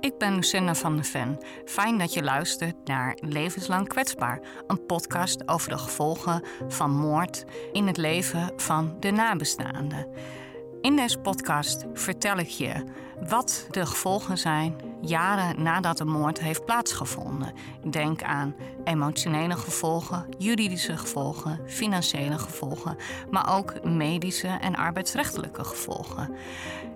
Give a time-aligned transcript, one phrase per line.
[0.00, 1.38] Ik ben Lucinda van der Ven.
[1.64, 7.86] Fijn dat je luistert naar Levenslang Kwetsbaar, een podcast over de gevolgen van moord in
[7.86, 10.06] het leven van de nabestaanden.
[10.80, 12.84] In deze podcast vertel ik je
[13.28, 17.52] wat de gevolgen zijn jaren nadat de moord heeft plaatsgevonden.
[17.90, 18.54] Denk aan
[18.84, 22.96] emotionele gevolgen, juridische gevolgen, financiële gevolgen,
[23.30, 26.34] maar ook medische en arbeidsrechtelijke gevolgen.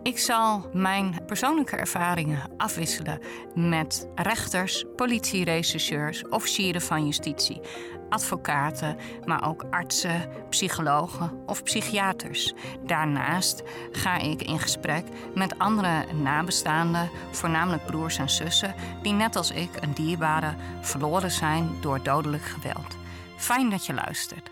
[0.02, 3.20] Ik zal mijn persoonlijke ervaringen afwisselen
[3.54, 7.60] met rechters, politierechercheurs, officieren van justitie,
[8.08, 12.54] advocaten, maar ook artsen, psychologen of psychiaters.
[12.86, 13.62] Daarnaast
[13.92, 15.04] ga ik in gesprek
[15.34, 21.70] met andere nabestaanden, voornamelijk broers en zussen, die net als ik een dierbare verloren zijn
[21.80, 22.96] door dodelijk geweld.
[23.36, 24.50] Fijn dat je luistert.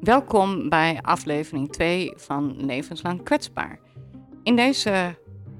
[0.00, 3.78] Welkom bij aflevering 2 van Levenslang Kwetsbaar.
[4.42, 5.18] In deze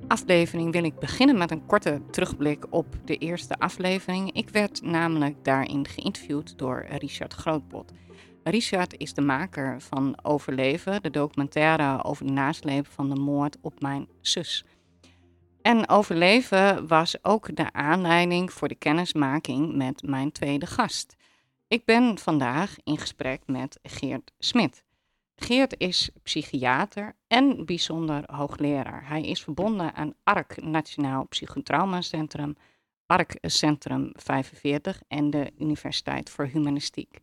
[0.08, 4.32] aflevering wil ik beginnen met een korte terugblik op de eerste aflevering.
[4.32, 7.92] Ik werd namelijk daarin geïnterviewd door Richard Grootbot.
[8.44, 13.80] Richard is de maker van Overleven, de documentaire over de nasleep van de moord op
[13.80, 14.64] mijn zus.
[15.62, 21.16] En Overleven was ook de aanleiding voor de kennismaking met mijn tweede gast.
[21.68, 24.84] Ik ben vandaag in gesprek met Geert Smit.
[25.36, 29.08] Geert is psychiater en bijzonder hoogleraar.
[29.08, 32.56] Hij is verbonden aan ARK Nationaal Psychotraumacentrum,
[33.06, 37.20] ARK Centrum 45 en de Universiteit voor Humanistiek.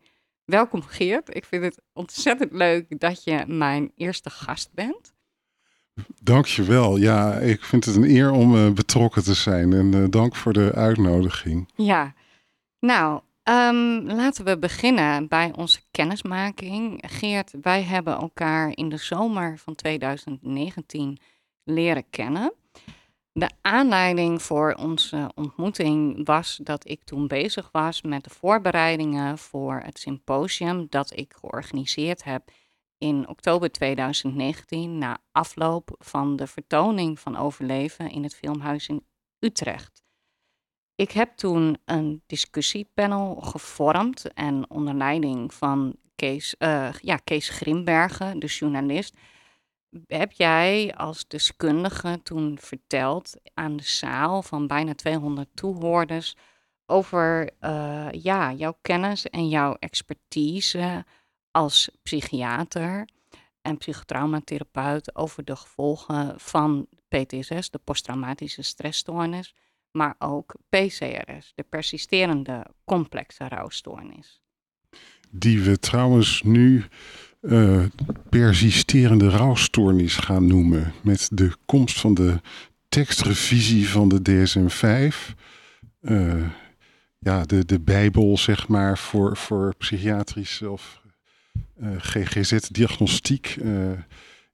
[0.52, 5.14] Welkom Geert, ik vind het ontzettend leuk dat je mijn eerste gast bent.
[6.22, 6.96] Dankjewel.
[6.96, 10.52] Ja, ik vind het een eer om uh, betrokken te zijn en uh, dank voor
[10.52, 11.72] de uitnodiging.
[11.76, 12.14] Ja,
[12.80, 17.04] nou, Um, laten we beginnen bij onze kennismaking.
[17.06, 21.18] Geert, wij hebben elkaar in de zomer van 2019
[21.64, 22.52] leren kennen.
[23.34, 29.80] De aanleiding voor onze ontmoeting was dat ik toen bezig was met de voorbereidingen voor
[29.84, 32.50] het symposium dat ik georganiseerd heb
[32.98, 39.06] in oktober 2019 na afloop van de vertoning van Overleven in het Filmhuis in
[39.38, 40.02] Utrecht.
[40.94, 48.38] Ik heb toen een discussiepanel gevormd en onder leiding van Kees, uh, ja, Kees Grimbergen,
[48.38, 49.16] de journalist,
[50.06, 56.36] heb jij als deskundige toen verteld aan de zaal van bijna 200 toehoorders
[56.86, 61.04] over uh, ja, jouw kennis en jouw expertise
[61.50, 63.08] als psychiater
[63.62, 69.54] en psychotraumatherapeut over de gevolgen van PTSS, de posttraumatische stressstoornis
[69.92, 74.42] maar ook PCRS, de persisterende complexe rouwstoornis.
[75.30, 76.84] Die we trouwens nu
[77.42, 77.84] uh,
[78.28, 80.92] persisterende rouwstoornis gaan noemen.
[81.02, 82.40] Met de komst van de
[82.88, 85.34] tekstrevisie van de DSM-5.
[86.00, 86.44] Uh, eh,
[87.18, 91.02] ja, de, de Bijbel, zeg maar, voor, voor psychiatrische of
[91.80, 93.56] eh, GGZ-diagnostiek.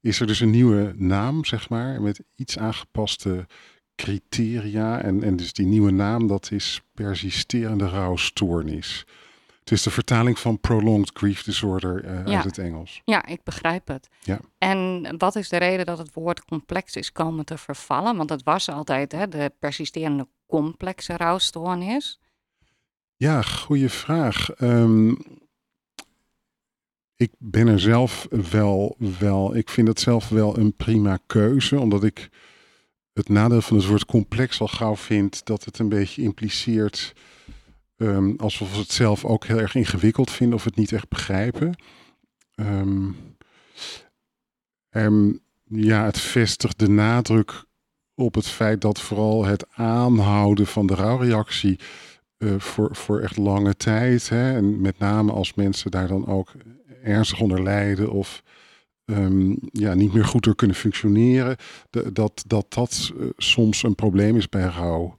[0.00, 3.46] is er dus een nieuwe naam, zeg maar, met iets aangepaste
[3.94, 5.00] criteria.
[5.02, 9.06] En, en dus die nieuwe naam, dat is persisterende rouwstoornis.
[9.68, 13.00] Het is de vertaling van prolonged grief disorder uh, uit het Engels.
[13.04, 14.08] Ja, ik begrijp het.
[14.20, 14.40] Ja.
[14.58, 18.16] En wat is de reden dat het woord complex is komen te vervallen?
[18.16, 22.20] Want het was altijd hè, de persisterende complexe rouwstoornis.
[23.16, 24.60] Ja, goede vraag.
[24.60, 25.16] Um,
[27.16, 32.04] ik ben er zelf wel, wel, ik vind het zelf wel een prima keuze, omdat
[32.04, 32.28] ik
[33.12, 37.12] het nadeel van het woord complex al gauw vindt dat het een beetje impliceert
[37.98, 41.74] um, alsof we het zelf ook heel erg ingewikkeld vinden of het niet echt begrijpen.
[42.54, 43.16] Um,
[45.64, 47.64] ja, het vestigt de nadruk
[48.14, 51.78] op het feit dat vooral het aanhouden van de rouwreactie
[52.38, 56.52] uh, voor, voor echt lange tijd, hè, en met name als mensen daar dan ook
[57.02, 58.42] ernstig onder lijden of
[59.72, 61.56] ja, niet meer goed door kunnen functioneren.
[61.90, 65.16] Dat dat, dat uh, soms een probleem is bij rouw.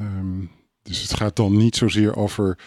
[0.00, 0.50] Um,
[0.82, 2.58] dus het gaat dan niet zozeer over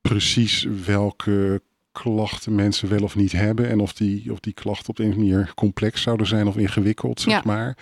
[0.00, 1.62] precies welke
[1.92, 3.68] klachten mensen wel of niet hebben.
[3.68, 7.34] En of die, of die klachten op een manier complex zouden zijn of ingewikkeld, zeg
[7.34, 7.42] ja.
[7.44, 7.76] maar.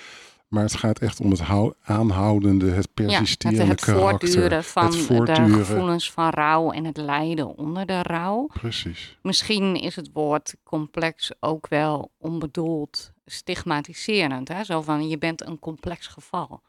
[0.49, 1.43] Maar het gaat echt om het
[1.83, 5.45] aanhoudende, het persisterende ja, het, het Voortduren van het voortduren.
[5.45, 8.47] de gevoelens van rouw en het lijden onder de rouw.
[8.53, 9.19] Precies.
[9.23, 14.49] Misschien is het woord complex ook wel onbedoeld stigmatiserend.
[14.49, 14.65] Hè?
[14.65, 16.61] Zo van, je bent een complex geval.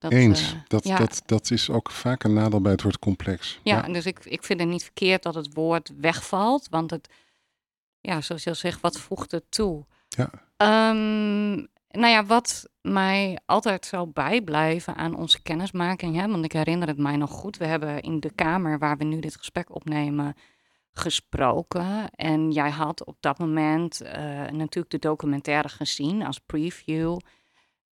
[0.00, 0.52] Dat, Eens.
[0.52, 0.96] Uh, dat, ja.
[0.96, 3.60] dat, dat is ook vaak een nadeel bij het woord complex.
[3.62, 3.92] Ja, ja.
[3.92, 6.68] dus ik, ik vind het niet verkeerd dat het woord wegvalt.
[6.70, 7.08] Want het,
[8.00, 9.84] ja, zoals je al zegt, wat voegt het toe?
[10.08, 10.30] Ja.
[10.90, 16.16] Um, nou ja, wat mij altijd zal bijblijven aan onze kennismaking.
[16.16, 16.28] Hè?
[16.28, 17.56] Want ik herinner het mij nog goed.
[17.56, 20.34] We hebben in de kamer waar we nu dit gesprek opnemen
[20.92, 22.10] gesproken.
[22.10, 24.10] En jij had op dat moment uh,
[24.46, 27.16] natuurlijk de documentaire gezien als preview.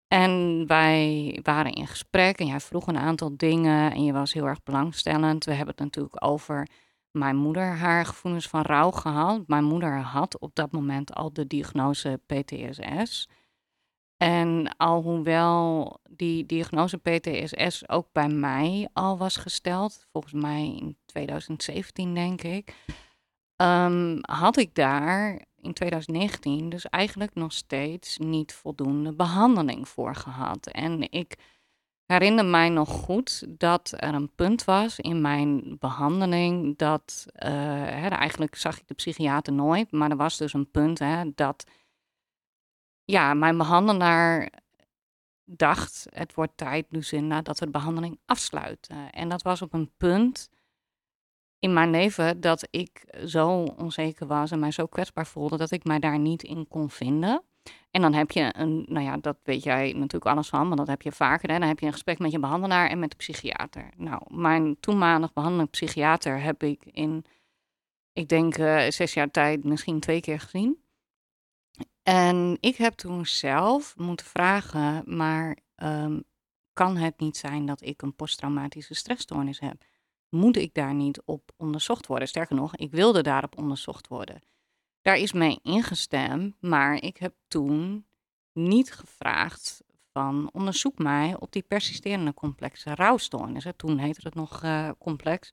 [0.08, 4.46] En wij waren in gesprek en jij vroeg een aantal dingen en je was heel
[4.46, 5.44] erg belangstellend.
[5.44, 6.68] We hebben het natuurlijk over
[7.10, 9.42] mijn moeder, haar gevoelens van rouw gehad.
[9.46, 13.28] Mijn moeder had op dat moment al de diagnose PTSS.
[14.16, 22.14] En alhoewel die diagnose PTSS ook bij mij al was gesteld, volgens mij in 2017
[22.14, 22.74] denk ik,
[23.56, 30.66] um, had ik daar in 2019 dus eigenlijk nog steeds niet voldoende behandeling voor gehad.
[30.66, 31.36] En ik
[32.06, 37.40] herinner mij nog goed dat er een punt was in mijn behandeling dat, uh,
[37.84, 41.64] hè, eigenlijk zag ik de psychiater nooit, maar er was dus een punt hè, dat
[43.04, 44.52] ja, mijn behandelaar
[45.44, 49.10] dacht, het wordt tijd, Lucinda, dat we de behandeling afsluiten.
[49.10, 50.50] En dat was op een punt
[51.58, 55.84] in mijn leven dat ik zo onzeker was en mij zo kwetsbaar voelde dat ik
[55.84, 57.42] mij daar niet in kon vinden.
[57.90, 60.86] En dan heb je een, nou ja, dat weet jij natuurlijk alles van, maar dat
[60.86, 61.50] heb je vaker.
[61.50, 61.58] Hè?
[61.58, 63.90] Dan heb je een gesprek met je behandelaar en met de psychiater.
[63.96, 67.24] Nou, mijn toenmalig behandelend psychiater heb ik in,
[68.12, 70.82] ik denk, uh, zes jaar tijd misschien twee keer gezien.
[72.02, 76.24] En ik heb toen zelf moeten vragen, maar um,
[76.72, 79.87] kan het niet zijn dat ik een posttraumatische stressstoornis heb?
[80.28, 82.28] Moet ik daar niet op onderzocht worden?
[82.28, 84.42] Sterker nog, ik wilde daarop onderzocht worden.
[85.02, 88.06] Daar is mee ingestemd, maar ik heb toen
[88.52, 89.82] niet gevraagd
[90.12, 93.76] van onderzoek mij op die persisterende complexe rouwstoornissen.
[93.76, 95.52] Toen heette het nog uh, complex.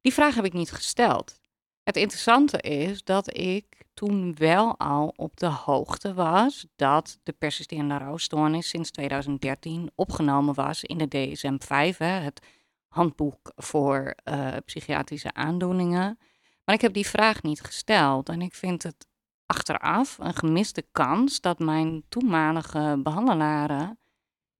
[0.00, 1.38] Die vraag heb ik niet gesteld.
[1.82, 3.64] Het interessante is dat ik
[3.94, 10.84] toen wel al op de hoogte was dat de persisterende rouwstoornis sinds 2013 opgenomen was
[10.84, 12.40] in de DSM-5, het
[12.88, 16.18] handboek voor uh, psychiatrische aandoeningen.
[16.64, 19.06] Maar ik heb die vraag niet gesteld en ik vind het
[19.46, 23.98] achteraf een gemiste kans dat mijn toenmalige behandelaren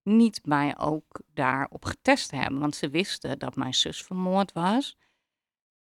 [0.03, 2.61] niet mij ook daarop getest hebben.
[2.61, 4.97] Want ze wisten dat mijn zus vermoord was.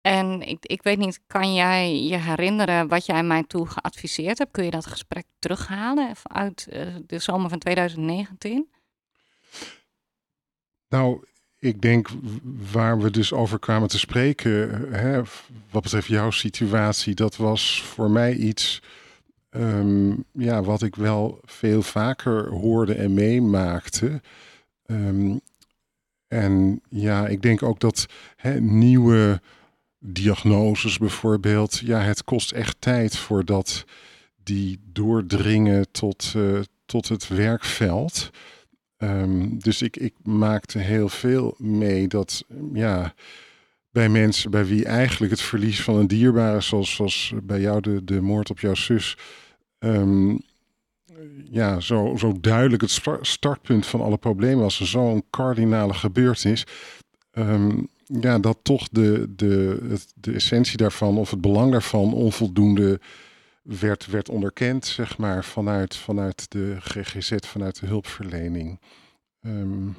[0.01, 4.51] En ik, ik weet niet, kan jij je herinneren wat jij mij toen geadviseerd hebt?
[4.51, 8.71] Kun je dat gesprek terughalen uit uh, de zomer van 2019?
[10.87, 11.25] Nou,
[11.61, 12.07] ik denk
[12.71, 15.21] waar we dus over kwamen te spreken, hè,
[15.69, 18.81] wat betreft jouw situatie, dat was voor mij iets
[19.49, 24.21] um, ja, wat ik wel veel vaker hoorde en meemaakte.
[24.85, 25.41] Um,
[26.27, 28.05] en ja, ik denk ook dat
[28.35, 29.41] hè, nieuwe
[29.99, 33.85] diagnoses bijvoorbeeld, ja, het kost echt tijd voordat
[34.43, 38.29] die doordringen tot, uh, tot het werkveld.
[39.03, 43.13] Um, dus ik, ik maakte heel veel mee dat, ja,
[43.91, 48.03] bij mensen bij wie eigenlijk het verlies van een dierbare, zoals, zoals bij jou de,
[48.03, 49.17] de moord op jouw zus,
[49.79, 50.41] um,
[51.49, 56.65] ja, zo, zo duidelijk het startpunt van alle problemen was, zo'n kardinale gebeurtenis.
[57.33, 57.87] Um,
[58.19, 59.79] ja, dat toch de, de,
[60.15, 62.99] de essentie daarvan of het belang daarvan onvoldoende
[63.61, 68.79] werd, werd onderkend, zeg maar, vanuit, vanuit de GGZ, vanuit de hulpverlening.
[69.41, 69.95] Um,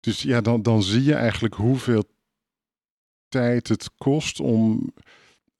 [0.00, 2.04] dus ja, dan, dan zie je eigenlijk hoeveel
[3.28, 4.92] tijd het kost om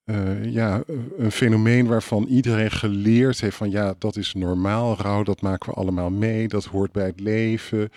[0.04, 0.82] uh, ja,
[1.16, 5.76] een fenomeen waarvan iedereen geleerd heeft van ja, dat is normaal, rouw, dat maken we
[5.76, 7.88] allemaal mee, dat hoort bij het leven.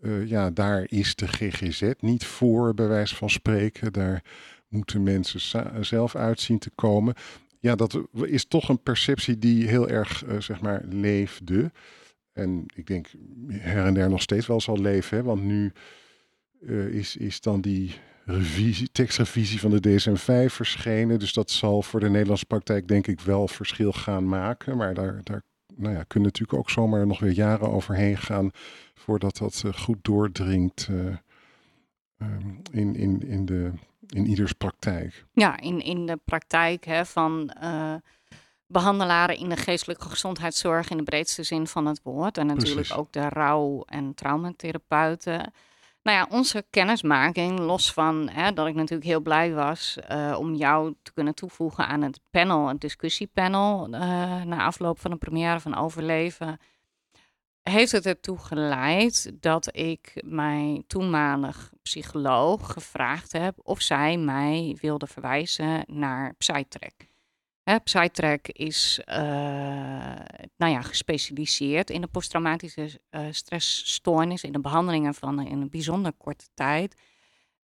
[0.00, 3.92] Uh, ja, daar is de GGZ niet voor, bij wijze van spreken.
[3.92, 4.22] Daar
[4.68, 5.40] moeten mensen
[5.84, 7.14] zelf uitzien te komen.
[7.66, 11.72] Ja, dat is toch een perceptie die heel erg, uh, zeg maar, leefde.
[12.32, 13.06] En ik denk
[13.48, 15.16] her en der nog steeds wel zal leven.
[15.16, 15.22] Hè?
[15.22, 15.72] Want nu
[16.60, 17.94] uh, is, is dan die
[18.24, 21.18] revisie, tekstrevisie van de DSM-5 verschenen.
[21.18, 24.76] Dus dat zal voor de Nederlandse praktijk denk ik wel verschil gaan maken.
[24.76, 25.42] Maar daar, daar
[25.76, 28.50] nou ja, kunnen natuurlijk ook zomaar nog weer jaren overheen gaan
[28.94, 30.88] voordat dat uh, goed doordringt
[32.22, 33.72] um, in, in, in, de,
[34.08, 35.24] in ieders praktijk.
[35.32, 37.94] Ja, in, in de praktijk hè, van uh,
[38.66, 42.38] behandelaren in de geestelijke gezondheidszorg in de breedste zin van het woord.
[42.38, 42.96] En natuurlijk Precies.
[42.96, 45.52] ook de rouw- en traumatherapeuten.
[46.02, 50.54] Nou ja, onze kennismaking, los van hè, dat ik natuurlijk heel blij was uh, om
[50.54, 54.00] jou te kunnen toevoegen aan het panel, het discussiepanel, uh,
[54.42, 56.58] na afloop van de première van Overleven,
[57.70, 65.06] heeft het ertoe geleid dat ik mijn toenmalig psycholoog gevraagd heb of zij mij wilde
[65.06, 67.08] verwijzen naar Psytrek.
[67.62, 69.16] Hè, Psytrack is uh,
[70.56, 76.12] nou ja, gespecialiseerd in de posttraumatische uh, stressstoornis, in de behandelingen van in een bijzonder
[76.12, 77.00] korte tijd.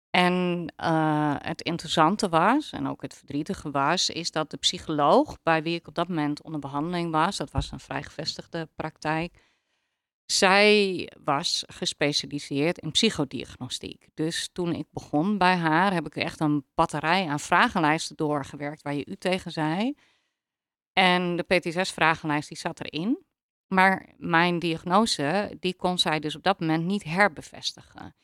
[0.09, 5.63] En uh, het interessante was, en ook het verdrietige was, is dat de psycholoog bij
[5.63, 9.50] wie ik op dat moment onder behandeling was, dat was een vrij gevestigde praktijk,
[10.37, 14.07] zij was gespecialiseerd in psychodiagnostiek.
[14.13, 18.93] Dus toen ik begon bij haar, heb ik echt een batterij aan vragenlijsten doorgewerkt waar
[18.93, 19.95] je u tegen zei.
[20.93, 23.25] En de PTSS-vragenlijst die zat erin.
[23.67, 28.15] Maar mijn diagnose, die kon zij dus op dat moment niet herbevestigen.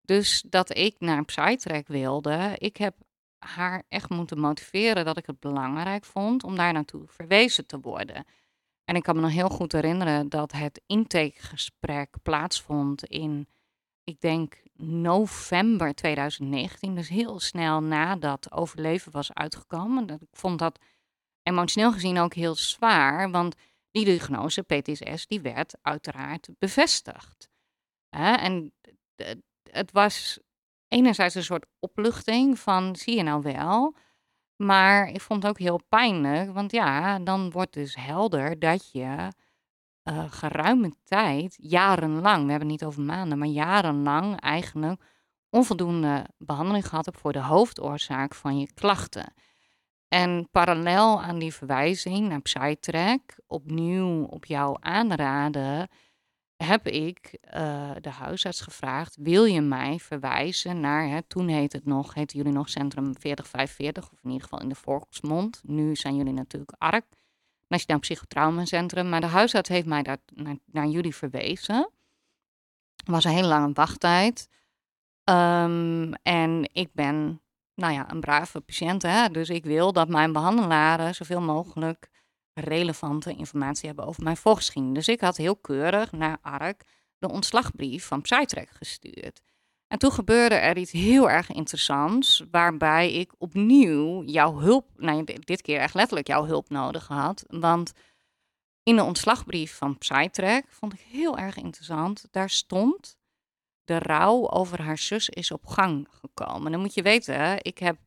[0.00, 2.94] Dus dat ik naar Psytrack wilde, ik heb
[3.38, 8.24] haar echt moeten motiveren dat ik het belangrijk vond om daar naartoe verwezen te worden.
[8.88, 13.48] En ik kan me nog heel goed herinneren dat het intakegesprek plaatsvond in,
[14.04, 16.94] ik denk, november 2019.
[16.94, 20.08] Dus heel snel nadat overleven was uitgekomen.
[20.08, 20.78] Ik vond dat
[21.42, 23.54] emotioneel gezien ook heel zwaar, want
[23.90, 27.48] die diagnose, PTSS, die werd uiteraard bevestigd.
[28.10, 28.72] en
[29.70, 30.38] het was
[30.88, 33.96] enerzijds een soort opluchting van, zie je nou wel...
[34.58, 39.32] Maar ik vond het ook heel pijnlijk, want ja, dan wordt dus helder dat je
[40.04, 45.02] uh, geruime tijd, jarenlang, we hebben het niet over maanden, maar jarenlang eigenlijk
[45.50, 49.34] onvoldoende behandeling gehad hebt voor de hoofdoorzaak van je klachten.
[50.08, 55.88] En parallel aan die verwijzing naar Psytrack, opnieuw op jouw aanraden,
[56.64, 61.84] heb ik uh, de huisarts gevraagd: wil je mij verwijzen naar, hè, toen heet het
[61.84, 65.60] nog, heette jullie nog Centrum 4045, of in ieder geval in de volksmond.
[65.64, 67.04] Nu zijn jullie natuurlijk ARK,
[67.68, 69.08] Nationaal Psychotraumacentrum.
[69.08, 71.90] Maar de huisarts heeft mij daar naar, naar jullie verwezen.
[72.96, 74.48] Het was een hele lange wachttijd.
[75.24, 77.40] Um, en ik ben,
[77.74, 82.08] nou ja, een brave patiënt, hè, dus ik wil dat mijn behandelaren zoveel mogelijk
[82.60, 85.06] relevante informatie hebben over mijn voorgeschiedenis.
[85.06, 86.82] Dus ik had heel keurig naar ARK
[87.18, 89.40] de ontslagbrief van Psytrek gestuurd.
[89.88, 95.62] En toen gebeurde er iets heel erg interessants, waarbij ik opnieuw jouw hulp, nou dit
[95.62, 97.44] keer echt letterlijk jouw hulp nodig had.
[97.46, 97.92] Want
[98.82, 102.26] in de ontslagbrief van Psytrek vond ik heel erg interessant.
[102.30, 103.18] Daar stond,
[103.84, 106.72] de rouw over haar zus is op gang gekomen.
[106.72, 107.98] Dan moet je weten, ik heb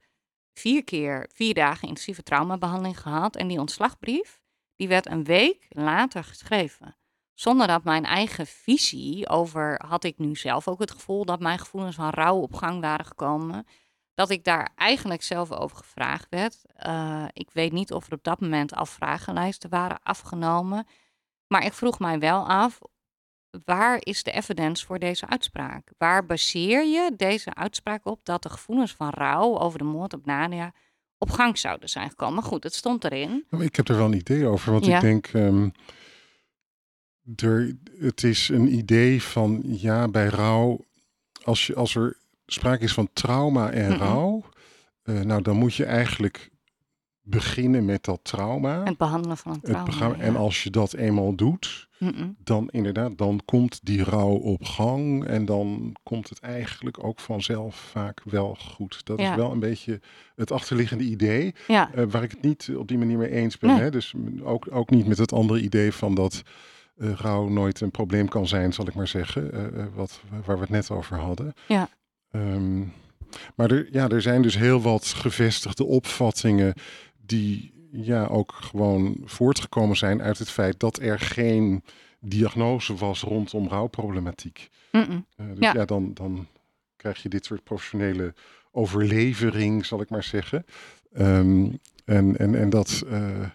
[0.53, 3.35] vier keer, vier dagen intensieve traumabehandeling gehad.
[3.35, 4.40] En die ontslagbrief,
[4.81, 6.97] die werd een week later geschreven.
[7.33, 11.59] Zonder dat mijn eigen visie over, had ik nu zelf ook het gevoel dat mijn
[11.59, 13.67] gevoelens van rouw op gang waren gekomen.
[14.13, 16.61] Dat ik daar eigenlijk zelf over gevraagd werd.
[16.85, 20.87] Uh, ik weet niet of er op dat moment al vragenlijsten waren afgenomen.
[21.47, 22.79] Maar ik vroeg mij wel af,
[23.65, 25.91] waar is de evidence voor deze uitspraak?
[25.97, 30.25] Waar baseer je deze uitspraak op dat de gevoelens van rouw over de moord op
[30.25, 30.73] Nadia
[31.21, 32.35] op gang zouden zijn gekomen.
[32.35, 33.45] Maar goed, het stond erin.
[33.59, 35.71] Ik heb er wel een idee over, want ik denk, um,
[37.35, 40.85] er, het is een idee van, ja, bij rouw,
[41.43, 44.43] als, je, als er sprake is van trauma en rouw,
[45.03, 46.49] uh, nou dan moet je eigenlijk
[47.31, 48.83] beginnen met dat trauma.
[48.83, 50.15] Het behandelen van een trauma.
[50.19, 51.89] En als je dat eenmaal doet,
[52.43, 55.25] dan inderdaad, dan komt die rouw op gang.
[55.25, 59.05] En dan komt het eigenlijk ook vanzelf vaak wel goed.
[59.05, 60.01] Dat is wel een beetje
[60.35, 61.55] het achterliggende idee.
[61.67, 63.75] Uh, waar ik het niet op die manier mee eens ben.
[63.75, 63.91] Hè?
[63.91, 66.41] Dus ook, ook niet met het andere idee van dat
[66.97, 69.75] uh, rouw nooit een probleem kan zijn, zal ik maar zeggen.
[69.75, 71.53] Uh, wat, waar we het net over hadden.
[71.67, 71.89] Ja.
[72.31, 72.93] Um,
[73.55, 76.73] maar er, ja, er zijn dus heel wat gevestigde opvattingen
[77.31, 81.83] die ja, ook gewoon voortgekomen zijn uit het feit dat er geen
[82.19, 84.69] diagnose was rondom rouwproblematiek.
[84.91, 85.85] Mm dus ja.
[85.85, 86.47] dan, dan
[86.95, 88.33] krijg je dit soort professionele
[88.71, 90.65] overlevering, zal ik maar zeggen.
[91.17, 93.49] Um, en, en, en dat, uh,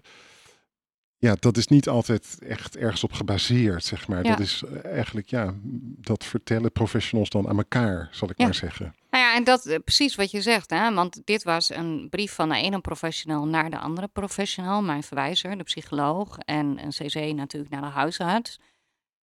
[1.18, 4.22] ja, dat is niet altijd echt ergens op gebaseerd, zeg maar.
[4.22, 5.54] Dat is eigenlijk, ja,
[6.00, 8.94] dat vertellen professionals dan aan elkaar, zal ik maar zeggen.
[9.10, 10.94] Nou ja, en dat uh, precies wat je zegt, hè?
[10.94, 15.58] want dit was een brief van de ene professional naar de andere professional, mijn verwijzer,
[15.58, 18.58] de psycholoog, en een CC natuurlijk naar de huisarts.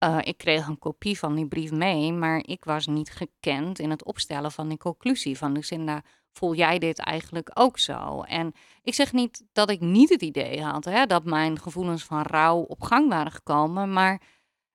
[0.03, 3.89] Uh, ik kreeg een kopie van die brief mee, maar ik was niet gekend in
[3.89, 5.37] het opstellen van die conclusie.
[5.37, 6.03] Van Lucinda,
[6.37, 8.21] voel jij dit eigenlijk ook zo?
[8.21, 12.21] En ik zeg niet dat ik niet het idee had hè, dat mijn gevoelens van
[12.21, 14.21] rouw op gang waren gekomen, maar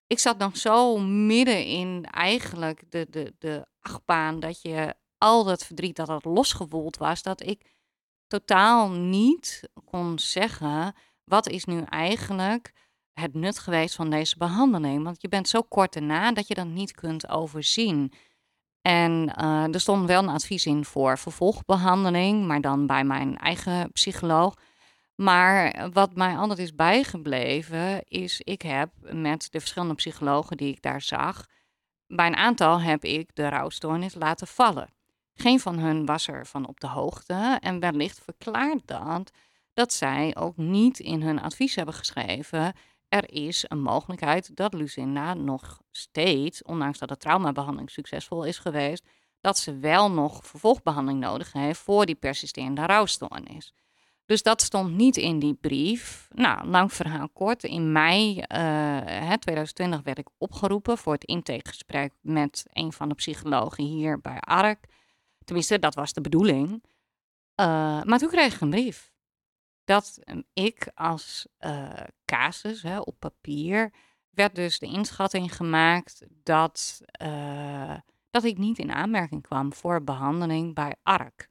[0.06, 5.64] ik zat nog zo midden in eigenlijk de, de, de achtbaan dat je al dat
[5.64, 7.70] verdriet dat dat losgewoeld was, dat ik
[8.26, 12.72] totaal niet kon zeggen wat is nu eigenlijk
[13.12, 15.04] het nut geweest van deze behandeling.
[15.04, 18.12] Want je bent zo kort erna dat je dat niet kunt overzien.
[18.82, 23.92] En uh, er stond wel een advies in voor vervolgbehandeling, maar dan bij mijn eigen
[23.92, 24.54] psycholoog.
[25.14, 30.82] Maar wat mij altijd is bijgebleven, is ik heb met de verschillende psychologen die ik
[30.82, 31.46] daar zag,
[32.06, 34.94] bij een aantal heb ik de rouwstoornis laten vallen.
[35.34, 39.32] Geen van hun was er van op de hoogte en wellicht verklaart dat
[39.74, 42.72] dat zij ook niet in hun advies hebben geschreven.
[43.12, 49.06] Er is een mogelijkheid dat Lucinda nog steeds, ondanks dat de traumabehandeling succesvol is geweest,
[49.40, 53.74] dat ze wel nog vervolgbehandeling nodig heeft voor die persisterende rouwstoornis.
[54.26, 56.28] Dus dat stond niet in die brief.
[56.30, 57.64] Nou, lang verhaal kort.
[57.64, 63.14] In mei uh, eh, 2020 werd ik opgeroepen voor het intakegesprek met een van de
[63.14, 64.84] psychologen hier bij ARK.
[65.44, 66.70] Tenminste, dat was de bedoeling.
[66.70, 69.11] Uh, maar toen kreeg ik een brief.
[69.84, 70.18] Dat
[70.52, 71.90] ik als uh,
[72.24, 73.92] casus hè, op papier
[74.30, 77.00] werd dus de inschatting gemaakt dat,
[78.30, 81.48] dat ik niet in aanmerking kwam voor behandeling bij ARK.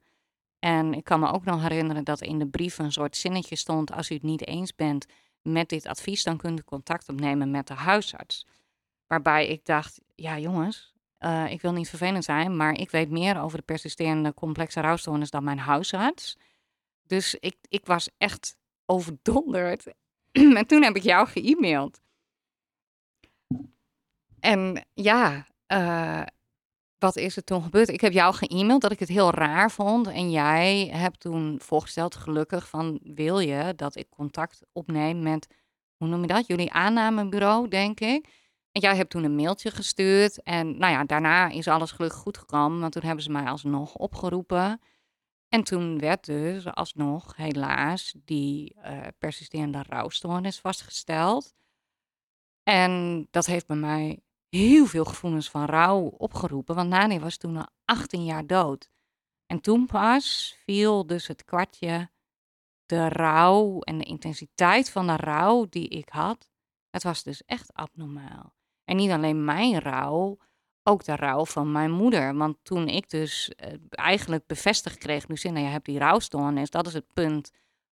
[0.58, 3.92] En ik kan me ook nog herinneren dat in de brief een soort zinnetje stond:
[3.92, 5.06] als u het niet eens bent
[5.42, 8.46] met dit advies, dan kunt u contact opnemen met de huisarts.
[9.06, 13.40] Waarbij ik dacht: ja, jongens, uh, ik wil niet vervelend zijn, maar ik weet meer
[13.40, 16.38] over de persisterende complexe rouwstoornis dan mijn huisarts.
[17.12, 19.86] Dus ik, ik was echt overdonderd.
[20.58, 22.00] en toen heb ik jou ge-mailed.
[24.40, 26.22] En ja, uh,
[26.98, 27.88] wat is er toen gebeurd?
[27.88, 30.06] Ik heb jou ge-mailed dat ik het heel raar vond.
[30.06, 35.46] En jij hebt toen voorgesteld, gelukkig, van wil je dat ik contact opneem met,
[35.96, 36.46] hoe noem je dat?
[36.46, 38.28] Jullie aannamebureau, denk ik.
[38.70, 40.42] En jij hebt toen een mailtje gestuurd.
[40.42, 42.80] En nou ja, daarna is alles gelukkig goed gekomen.
[42.80, 44.80] Want toen hebben ze mij alsnog opgeroepen.
[45.52, 51.54] En toen werd dus alsnog helaas die uh, persisterende rouwstoornis vastgesteld.
[52.62, 56.74] En dat heeft bij mij heel veel gevoelens van rouw opgeroepen.
[56.74, 58.90] Want Nani was toen al 18 jaar dood.
[59.46, 62.10] En toen pas viel dus het kwartje,
[62.86, 66.50] de rouw en de intensiteit van de rouw die ik had.
[66.90, 68.54] Het was dus echt abnormaal.
[68.84, 70.38] En niet alleen mijn rouw,
[70.82, 72.36] ook de rouw van mijn moeder.
[72.36, 76.70] Want toen ik dus eh, eigenlijk bevestigd kreeg, Lucinda, je hebt die rouwstoornis.
[76.70, 77.50] Dat is het punt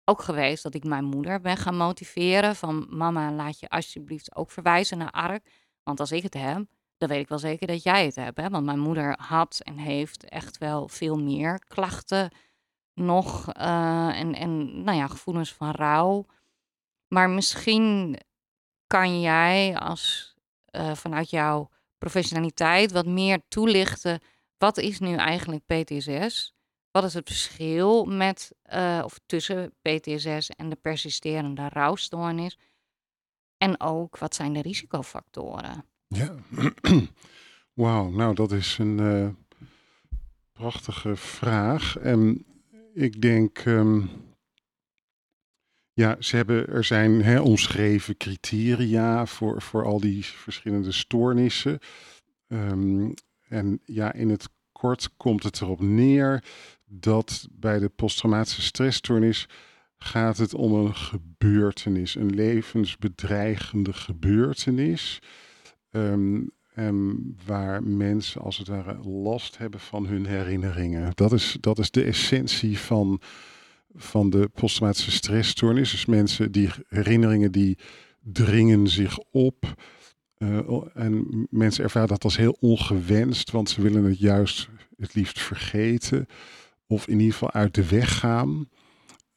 [0.05, 2.55] ook geweest dat ik mijn moeder ben gaan motiveren.
[2.55, 5.49] Van mama, laat je alsjeblieft ook verwijzen naar ARK.
[5.83, 6.65] Want als ik het heb,
[6.97, 8.37] dan weet ik wel zeker dat jij het hebt.
[8.37, 8.49] Hè?
[8.49, 12.31] Want mijn moeder had en heeft echt wel veel meer klachten
[12.93, 13.47] nog.
[13.57, 16.25] Uh, en, en nou ja, gevoelens van rouw.
[17.07, 18.19] Maar misschien
[18.87, 20.35] kan jij als
[20.71, 21.69] uh, vanuit jouw
[22.03, 24.19] professionaliteit wat meer toelichten.
[24.57, 26.53] Wat is nu eigenlijk PTSS?
[26.91, 32.57] Wat is het verschil met, uh, of tussen PTSS en de persisterende rouwstoornis?
[33.57, 35.85] En ook, wat zijn de risicofactoren?
[36.07, 36.35] Ja,
[37.83, 39.29] wauw, nou dat is een uh,
[40.51, 41.97] prachtige vraag.
[41.97, 42.45] En
[42.93, 44.09] ik denk, um,
[45.93, 51.79] ja, ze hebben, er zijn hè, omschreven criteria voor, voor al die verschillende stoornissen.
[52.47, 53.13] Um,
[53.47, 56.43] en ja, in het kort komt het erop neer
[56.85, 59.49] dat bij de posttraumatische stressstoornis
[59.97, 65.19] gaat het om een gebeurtenis, een levensbedreigende gebeurtenis.
[65.91, 66.51] Um,
[67.45, 71.11] waar mensen als het ware last hebben van hun herinneringen.
[71.15, 73.21] Dat is, dat is de essentie van,
[73.95, 75.91] van de posttraumatische stressstoornis.
[75.91, 77.77] Dus mensen die herinneringen die
[78.19, 79.73] dringen zich op.
[80.37, 85.39] Uh, en mensen ervaren dat als heel ongewenst, want ze willen het juist het liefst
[85.39, 86.25] vergeten.
[86.87, 88.69] Of in ieder geval uit de weg gaan.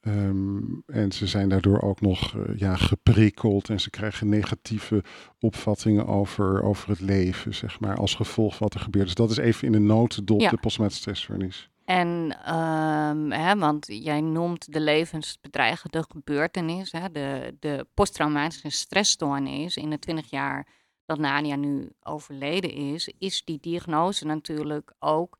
[0.00, 5.04] Um, en ze zijn daardoor ook nog uh, ja, geprikkeld en ze krijgen negatieve
[5.38, 9.04] opvattingen over, over het leven, zeg maar, als gevolg van wat er gebeurt.
[9.04, 10.50] Dus dat is even in de notendop ja.
[10.50, 11.70] de posttraumatische stressverlies.
[11.86, 19.90] En, um, hè, want jij noemt de levensbedreigende gebeurtenis, hè, de, de posttraumatische stressstoornis in
[19.90, 20.66] de 20 jaar
[21.04, 25.38] dat Nadia nu overleden is, is die diagnose natuurlijk ook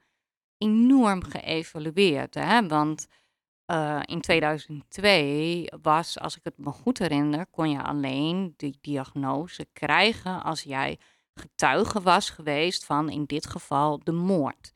[0.59, 2.35] enorm geëvalueerd.
[2.35, 2.67] Hè?
[2.69, 3.07] Want
[3.73, 9.67] uh, in 2002 was, als ik het me goed herinner, kon je alleen die diagnose
[9.73, 10.99] krijgen als jij
[11.35, 14.73] getuige was geweest van in dit geval de moord.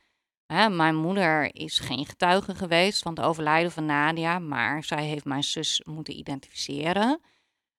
[0.50, 5.42] Mijn moeder is geen getuige geweest van het overlijden van Nadia, maar zij heeft mijn
[5.42, 7.20] zus moeten identificeren.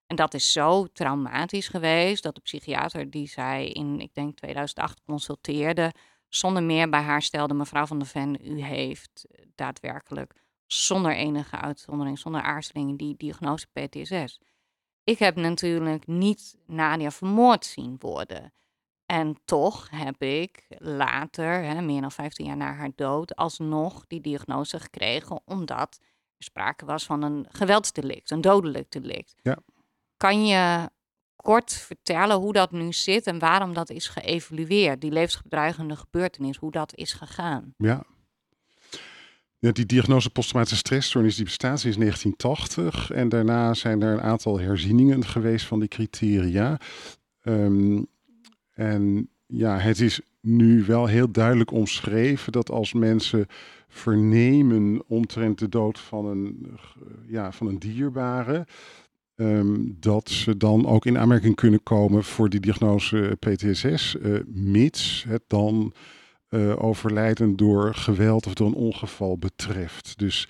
[0.06, 5.00] En dat is zo traumatisch geweest dat de psychiater die zij in, ik denk 2008
[5.06, 5.92] consulteerde,
[6.28, 10.34] zonder meer bij haar stelde, mevrouw van der Ven, u heeft daadwerkelijk
[10.66, 14.40] zonder enige uitzondering, zonder aarzeling, die diagnose PTSS.
[15.04, 18.52] Ik heb natuurlijk niet Nadia vermoord zien worden.
[19.06, 24.20] En toch heb ik later, hè, meer dan 15 jaar na haar dood, alsnog die
[24.20, 25.98] diagnose gekregen, omdat
[26.36, 29.34] er sprake was van een geweldsdelict, een dodelijk delict.
[29.42, 29.58] Ja.
[30.16, 30.90] Kan je
[31.36, 36.70] kort vertellen hoe dat nu zit en waarom dat is geëvalueerd, die levensbedreigende gebeurtenis, hoe
[36.70, 37.74] dat is gegaan?
[37.76, 38.04] Ja.
[39.58, 44.58] Ja, die diagnose posttraumatische stressstoornis die bestaat sinds 1980 en daarna zijn er een aantal
[44.58, 46.80] herzieningen geweest van die criteria.
[47.42, 48.02] Ehm,
[48.72, 53.46] en ja, het is nu wel heel duidelijk omschreven dat als mensen
[53.88, 56.76] vernemen omtrent de dood van een,
[57.26, 58.66] ja, van een dierbare,
[59.34, 64.42] ehm, dat ze dan ook in aanmerking kunnen komen voor die diagnose PTSS, uh, eh,
[64.46, 65.92] mits het dan
[66.48, 70.18] uh, overlijden door geweld of door een ongeval betreft.
[70.18, 70.48] Dus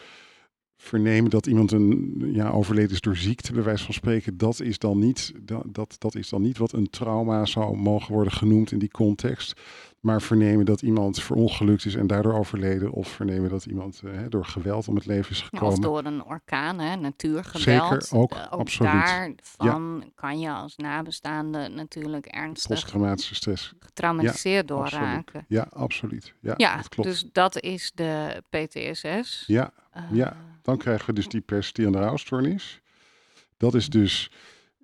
[0.82, 4.78] vernemen dat iemand een, ja, overleden is door ziekte, bij wijze van spreken, dat is,
[4.78, 8.72] dan niet, dat, dat, dat is dan niet wat een trauma zou mogen worden genoemd
[8.72, 9.60] in die context.
[10.00, 12.90] Maar vernemen dat iemand verongelukt is en daardoor overleden.
[12.90, 15.68] Of vernemen dat iemand uh, door geweld om het leven is gekomen.
[15.68, 18.04] of door een orkaan, hè, natuurgeweld.
[18.04, 18.92] Zeker, ook, uh, ook absoluut.
[18.92, 20.10] Daarvan ja.
[20.14, 22.70] kan je als nabestaande natuurlijk ernstig...
[22.70, 23.74] Posttraumatische stress.
[23.78, 25.44] Getraumatiseerd ja, doorraken.
[25.48, 26.34] Ja, absoluut.
[26.40, 27.08] Ja, ja dat klopt.
[27.08, 29.44] dus dat is de PTSS.
[29.46, 32.80] Ja, uh, ja, dan krijgen we dus die persisterende rouwstoornis.
[33.56, 34.30] Dat is dus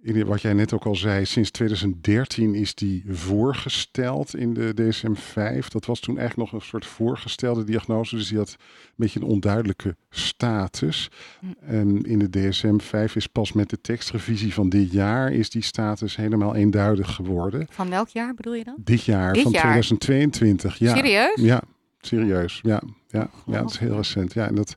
[0.02, 5.66] wat jij net ook al zei, sinds 2013 is die voorgesteld in de DSM-5.
[5.68, 9.26] Dat was toen eigenlijk nog een soort voorgestelde diagnose, dus die had een beetje een
[9.26, 11.10] onduidelijke status.
[11.40, 11.46] Hm.
[11.60, 16.16] En in de DSM-5 is pas met de tekstrevisie van dit jaar is die status
[16.16, 17.66] helemaal eenduidig geworden.
[17.70, 18.76] Van welk jaar bedoel je dan?
[18.78, 19.62] Dit jaar, dit van jaar?
[19.62, 20.78] 2022.
[20.78, 20.94] Ja.
[20.94, 21.40] Serieus?
[21.40, 21.62] Ja,
[22.00, 22.60] serieus.
[22.62, 24.32] Ja, ja, ja, het is heel recent.
[24.32, 24.76] Ja, en dat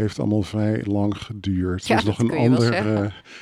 [0.00, 1.86] heeft allemaal vrij lang geduurd.
[1.86, 2.98] Ja, er, is nog een ander, eh,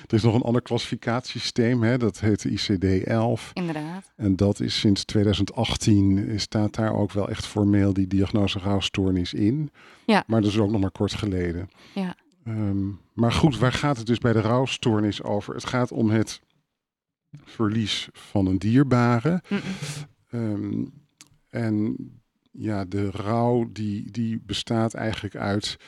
[0.06, 3.52] er is nog een ander klassificatiesysteem, hè, dat heet de ICD-11.
[3.52, 4.12] Inderdaad.
[4.16, 9.70] En dat is sinds 2018, staat daar ook wel echt formeel die diagnose rouwstoornis in.
[10.06, 10.24] Ja.
[10.26, 11.68] Maar dat is ook nog maar kort geleden.
[11.94, 12.14] Ja.
[12.44, 15.54] Ehm, maar goed, waar gaat het dus bij de rouwstoornis over?
[15.54, 16.40] Het gaat om het
[17.44, 19.42] verlies van een dierbare.
[20.30, 20.84] Ehm,
[21.48, 21.96] en
[22.50, 25.78] ja, de rouw die, die bestaat eigenlijk uit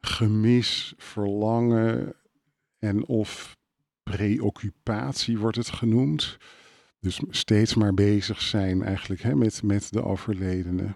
[0.00, 2.14] gemis, verlangen
[2.78, 3.56] en of
[4.02, 6.38] preoccupatie wordt het genoemd.
[7.00, 10.94] Dus steeds maar bezig zijn eigenlijk hè, met, met de overledene.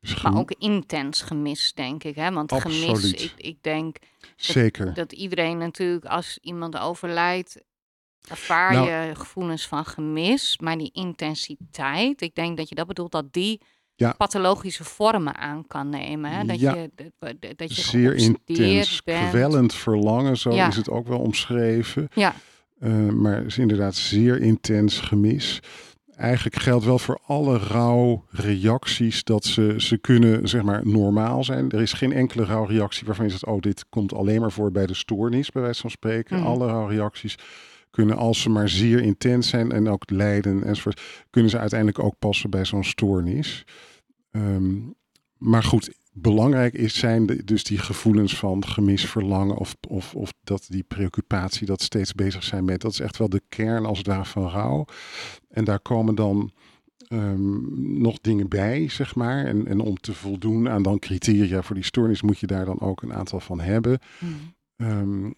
[0.00, 2.14] Dus Maar ook intens gemis, denk ik.
[2.14, 2.32] Hè?
[2.32, 3.20] Want gemis, Absoluut.
[3.20, 3.96] ik, ik denk
[4.36, 4.94] Zeker.
[4.94, 7.62] dat iedereen natuurlijk, als iemand overlijdt,
[8.28, 10.58] ervaar Nou- je gevoelens van gemis.
[10.58, 13.60] Maar die intensiteit, ik denk dat je dat bedoelt, dat die
[13.96, 14.12] Ja.
[14.12, 16.30] pathologische vormen aan kan nemen.
[16.30, 16.44] Hè?
[16.44, 16.74] Dat, Ja.
[16.74, 19.28] je, dat, dat je Zeer intens, bent.
[19.28, 20.68] kwellend verlangen, zo Ja.
[20.68, 22.08] is het ook wel omschreven.
[22.14, 22.34] Ja,
[22.80, 25.60] Eh, maar het is inderdaad zeer intens gemis.
[26.16, 31.70] Eigenlijk geldt wel voor alle rouwreacties dat ze, ze kunnen zeg maar normaal zijn.
[31.70, 34.86] Er is geen enkele rouwreactie waarvan je zegt, oh dit komt alleen maar voor bij
[34.86, 36.38] de stoornis, bij wijze van spreken.
[36.38, 36.46] Mhm.
[36.46, 37.34] Alle rouwreacties
[37.94, 42.14] kunnen, als ze maar zeer intens zijn en ook lijden enzovoort, kunnen ze uiteindelijk ook
[42.18, 43.64] passen bij zo'n stoornis.
[44.30, 44.74] Ehm,
[45.38, 50.32] maar goed, belangrijk is, zijn de- dus die gevoelens van gemis, verlangen of, of, of
[50.44, 52.80] dat die preoccupatie, dat steeds bezig zijn met.
[52.80, 54.84] Dat is echt wel de kern als het ware van rouw.
[55.48, 56.52] En daar komen dan
[57.08, 59.44] ehm, nog dingen bij, zeg maar.
[59.44, 62.80] En, en om te voldoen aan dan criteria voor die stoornis moet je daar dan
[62.80, 63.98] ook een aantal van hebben.
[64.18, 64.32] Mhm.
[64.76, 65.30] Ehm,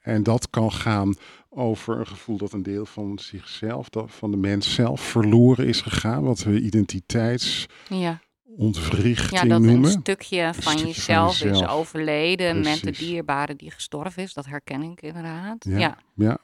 [0.00, 1.14] en dat kan gaan
[1.54, 5.80] over een gevoel dat een deel van zichzelf, dat van de mens zelf verloren is
[5.80, 6.22] gegaan.
[6.22, 9.42] Wat we identiteitsontwrichting ja.
[9.42, 9.84] ja, dat noemen.
[9.84, 11.70] een stukje van stukje van jezelf is jezelf.
[11.70, 14.34] overleden met de dierbare die gestorven is.
[14.34, 15.64] Dat herken ik inderdaad.
[15.64, 15.78] Ja.
[15.78, 15.98] ja.
[16.14, 16.38] Ja.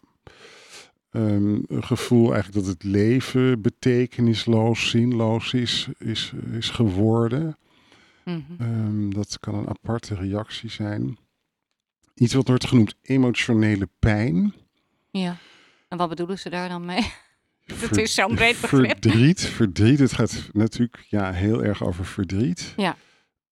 [1.10, 7.56] Ehm, een gevoel eigenlijk dat het leven betekenisloos, zinloos is, is, is geworden.
[8.24, 8.40] Mhm.
[8.58, 11.18] Ehm, dat kan een aparte reactie zijn.
[12.14, 14.54] Iets wat wordt genoemd emotionele pijn.
[15.10, 15.36] Ja.
[15.88, 17.06] En wat bedoelen ze daar dan mee?
[17.80, 18.90] Het is zo'n breed begrip.
[18.90, 19.98] Verdriet, verdriet.
[19.98, 22.72] Het gaat natuurlijk ja, heel erg over verdriet.
[22.76, 22.96] Ja.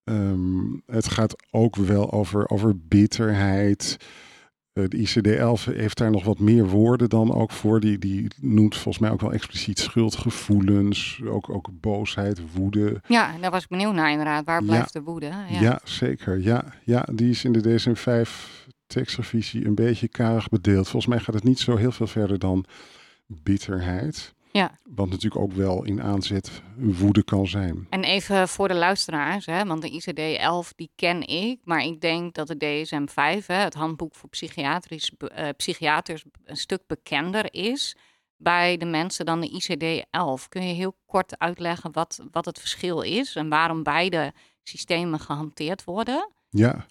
[0.04, 3.96] Ehm, het gaat ook wel over, over bitterheid.
[4.72, 7.80] Eh, de ICD-11 heeft daar nog wat meer woorden dan ook voor.
[7.80, 11.20] Die, die noemt volgens mij ook wel expliciet schuldgevoelens.
[11.24, 13.00] Ook, ook boosheid, woede.
[13.06, 14.44] Ja, daar was ik benieuwd naar inderdaad.
[14.44, 14.66] Waar Ja.
[14.66, 15.26] blijft de woede?
[15.26, 15.60] Ja.
[15.60, 16.40] Ja, zeker.
[16.40, 18.57] Ja, ja, die is in de DSM-5
[18.88, 20.88] tekstrevisie een beetje karig bedeeld.
[20.88, 22.64] Volgens mij gaat het niet zo heel veel verder dan
[23.26, 24.34] bitterheid.
[24.52, 24.78] Ja.
[24.84, 27.86] Wat natuurlijk ook wel in aanzet woede kan zijn.
[27.90, 32.34] En even voor de luisteraars, hè, want de ICD-11 die ken ik, maar ik denk
[32.34, 37.96] dat de DSM-5, hè, het handboek voor psychiatrisch, eh, psychiaters, een stuk bekender is
[38.36, 40.48] bij de mensen dan de ICD-11.
[40.48, 45.84] Kun je heel kort uitleggen wat, wat het verschil is en waarom beide systemen gehanteerd
[45.84, 46.30] worden?
[46.50, 46.86] Ja.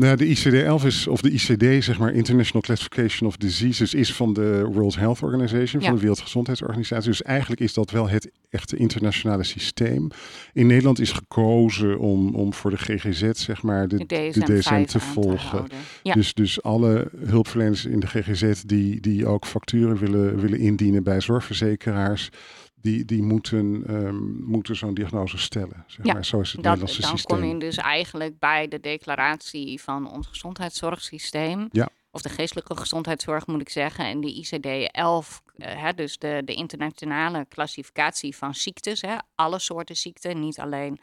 [0.00, 4.32] Nou, de ICD-11 is, of de ICD, zeg maar, International Classification of Diseases, is van
[4.32, 7.08] de World Health Organization, van de Wereldgezondheidsorganisatie.
[7.08, 10.08] Dus eigenlijk is dat wel het echte internationale systeem.
[10.52, 15.00] In Nederland is gekozen om, om voor de GGZ, zeg maar, de, de DSM, te
[15.00, 15.66] volgen.
[16.02, 21.20] dus, dus alle hulpverleners in de GGZ die, die ook facturen willen, willen indienen bij
[21.20, 22.30] zorgverzekeraars,
[22.80, 25.84] die, die moeten, um, moeten zo'n diagnose stellen.
[25.86, 26.24] Zeg ja, maar.
[26.24, 27.38] Zo is het dat, Nederlandse dan systeem.
[27.38, 31.68] kom je dus eigenlijk bij de declaratie van ons gezondheidszorgsysteem.
[31.72, 31.88] Ja.
[32.10, 34.04] Of de geestelijke gezondheidszorg moet ik zeggen.
[34.04, 39.00] En die ICD-11, uh, dus de, de internationale klassificatie van ziektes.
[39.00, 41.00] Hè, alle soorten ziekten, niet alleen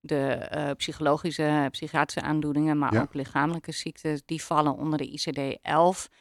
[0.00, 4.22] de uh, psychologische, psychiatrische aandoeningen, maar ook lichamelijke ziektes.
[4.26, 6.12] Die vallen onder de ICD-11.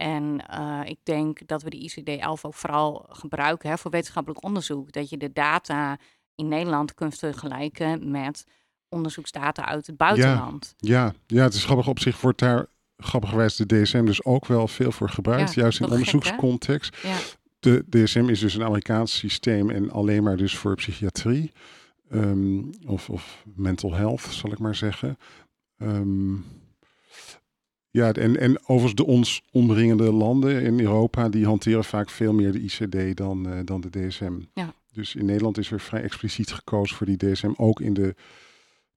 [0.00, 4.92] En uh, ik denk dat we de ICD-11 ook vooral gebruiken hè, voor wetenschappelijk onderzoek.
[4.92, 5.98] Dat je de data
[6.34, 8.44] in Nederland kunt vergelijken met
[8.88, 10.74] onderzoeksdata uit het buitenland.
[10.76, 14.46] Ja, ja, ja het is grappig op zich wordt daar grappigerwijs de DSM dus ook
[14.46, 16.96] wel veel voor gebruikt, juist in onderzoekscontext.
[17.02, 17.16] ja.
[17.58, 21.52] De DSM is dus een Amerikaans systeem en alleen maar dus voor psychiatrie
[22.12, 25.18] um, of, of mental health, zal ik maar zeggen.
[25.78, 26.44] Um,
[27.90, 32.52] ja, en, en overigens de ons omringende landen in Europa, die hanteren vaak veel meer
[32.52, 34.32] de ICD dan, uh, dan de DSM.
[34.54, 34.74] Ja.
[34.92, 38.14] Dus in Nederland is er vrij expliciet gekozen voor die DSM, ook in de,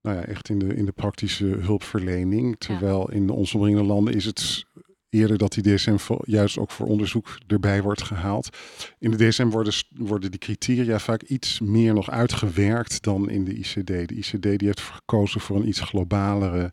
[0.02, 2.56] nou ja, echt in de, in de praktische hulpverlening.
[2.58, 4.66] Terwijl in de ons omringende landen is het
[5.10, 8.58] eerder dat die DSM juist ook voor onderzoek erbij wordt gehaald.
[9.00, 13.54] In de DSM worden, worden die criteria vaak iets meer nog uitgewerkt dan in de
[13.54, 13.88] ICD.
[13.88, 16.72] De ICD die heeft gekozen voor een iets globalere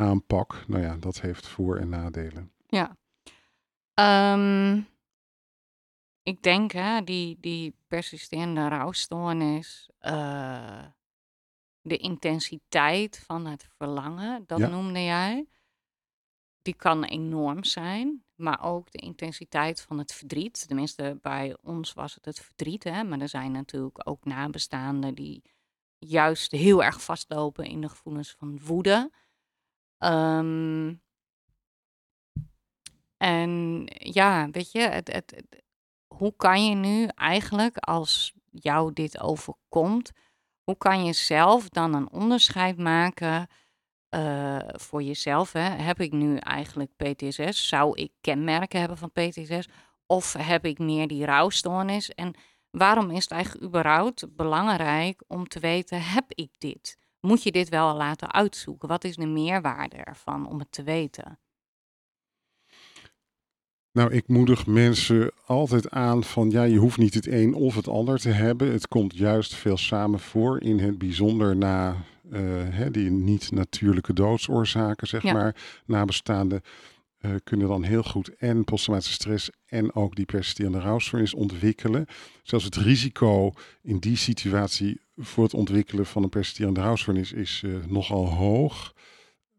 [0.00, 0.64] aanpak.
[0.66, 2.52] Nou ja, dat heeft voor- en nadelen.
[2.66, 2.96] Ja.
[4.34, 4.88] Um,
[6.22, 10.84] ik denk, hè, die, die persisterende rouwstoornis, uh,
[11.80, 15.48] de intensiteit van het verlangen, dat noemde jij,
[16.62, 18.24] die kan enorm zijn.
[18.34, 20.66] Maar ook de intensiteit van het verdriet.
[20.66, 22.84] Tenminste, bij ons was het het verdriet.
[22.84, 23.04] Hè?
[23.04, 25.42] Maar er zijn natuurlijk ook nabestaanden die
[25.98, 29.10] juist heel erg vastlopen in de gevoelens van woede.
[30.04, 31.02] Um,
[33.16, 35.44] en ja, weet je, het, het,
[36.14, 40.10] hoe kan je nu eigenlijk, als jou dit overkomt,
[40.64, 43.48] hoe kan je zelf dan een onderscheid maken
[44.14, 45.52] uh, voor jezelf?
[45.52, 45.60] Hè?
[45.60, 47.68] Heb ik nu eigenlijk PTSS?
[47.68, 49.68] Zou ik kenmerken hebben van PTSS?
[50.06, 52.10] Of heb ik meer die rouwstoornis?
[52.10, 52.34] En
[52.70, 56.98] waarom is het eigenlijk überhaupt belangrijk om te weten, heb ik dit?
[57.20, 58.88] Moet je dit wel laten uitzoeken.
[58.88, 61.38] Wat is de meerwaarde ervan om het te weten?
[63.92, 67.88] Nou, ik moedig mensen altijd aan van ja, je hoeft niet het een of het
[67.88, 68.72] ander te hebben.
[68.72, 71.96] Het komt juist veel samen voor, in het bijzonder na
[72.32, 75.56] uh, hè, die niet-natuurlijke doodsoorzaken, zeg maar,
[75.86, 76.62] nabestaanden.
[77.20, 82.06] Uh, kunnen dan heel goed en posttraumatische stress en ook die persisterende rouwstoornis ontwikkelen.
[82.42, 83.52] Zelfs het risico
[83.82, 88.94] in die situatie voor het ontwikkelen van een persisterende rouwstoornis is uh, nogal hoog.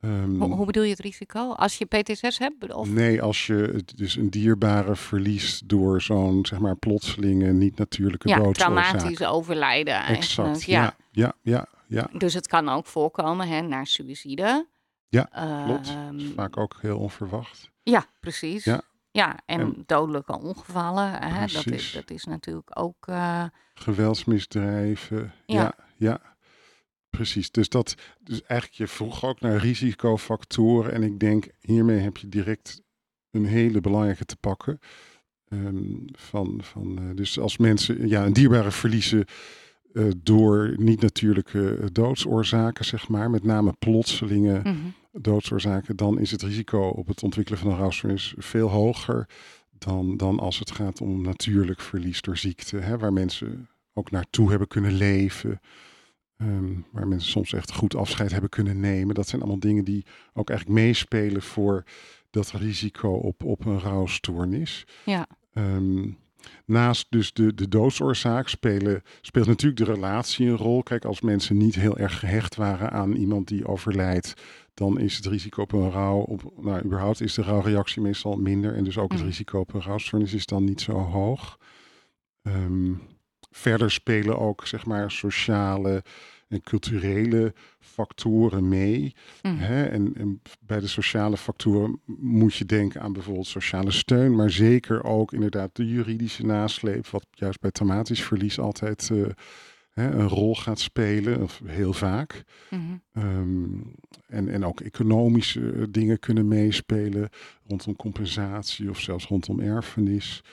[0.02, 1.52] Um, hoe, hoe, bedoel je het risico?
[1.52, 2.74] Als je PTSS hebt?
[2.74, 2.90] Of?
[2.90, 8.86] Nee, als je dus een dierbare verliest door zo'n zeg maar plotselinge niet-natuurlijke ja, doodsoorzaak.
[8.86, 10.24] traumatisch overlijden eigenlijk.
[10.24, 10.96] Exact, ja.
[11.12, 11.34] ja.
[11.42, 14.68] ja, ja, Dus het kan ook voorkomen hè, naar suïcide.
[15.12, 15.30] Ja,
[15.66, 15.90] klopt.
[15.90, 17.72] Um, vaak ook heel onverwacht.
[17.84, 18.64] Ja, precies.
[18.64, 21.12] Ja, ja en, dodelijke ongevallen.
[21.12, 23.08] Hè, dat, is, dat is natuurlijk ook...
[23.08, 23.44] Uh,
[23.74, 25.34] Geweldsmisdrijven.
[25.46, 25.76] Ja.
[25.98, 26.22] ja,
[27.10, 27.52] Precies.
[27.52, 30.94] Dus, dat, dus eigenlijk, je vroeg ook naar risicofactoren.
[30.94, 32.82] En ik denk, hiermee heb je direct
[33.32, 34.80] een hele belangrijke te pakken.
[35.50, 39.26] Um, van, van, uh, dus als mensen ja, een dierbare verliezen
[39.94, 44.94] uh, door niet-natuurlijke doodsoorzaken, zeg maar, met name plotselinge mm -hmm.
[45.12, 49.28] Doodsoorzaken, dan is het risico op het ontwikkelen van een rouwstoornis veel hoger
[49.78, 54.50] dan, dan als het gaat om natuurlijk verlies door ziekte, hè, waar mensen ook naartoe
[54.50, 55.60] hebben kunnen leven.
[56.38, 59.16] Um, waar mensen soms echt goed afscheid hebben kunnen nemen.
[59.16, 61.84] Dat zijn allemaal dingen die ook eigenlijk meespelen voor
[62.30, 64.88] dat risico op, op een rouwstoornis.
[65.06, 65.28] Ja.
[65.54, 66.18] Um,
[66.66, 70.84] naast dus de, de doodsoorzaak spelen, speelt natuurlijk de relatie een rol.
[70.84, 74.34] Kijk, als mensen niet heel erg gehecht waren aan iemand die overlijdt,
[74.74, 78.76] dan is het risico op een rouw, op, nou überhaupt is de rouwreactie meestal minder.
[78.76, 79.28] En dus ook het mm.
[79.28, 81.58] risico op een rouwstoornis is dan niet zo hoog.
[82.42, 83.02] Um,
[83.52, 86.04] verder spelen ook, zeg maar, sociale
[86.52, 89.16] en culturele factoren mee.
[89.42, 89.58] Mm.
[89.58, 89.84] Hè?
[89.86, 95.04] En, en, bij de sociale factoren moet je denken aan bijvoorbeeld sociale steun, maar zeker
[95.04, 99.28] ook inderdaad de juridische nasleep, wat juist bij traumatisch verlies altijd uh,
[99.92, 102.44] hè, een rol gaat spelen, of heel vaak.
[102.70, 102.82] Mhm.
[103.14, 103.66] Ehm,
[104.28, 107.30] en, en ook economische eh, dingen kunnen meespelen
[107.68, 110.44] rondom compensatie of zelfs rondom erfenis.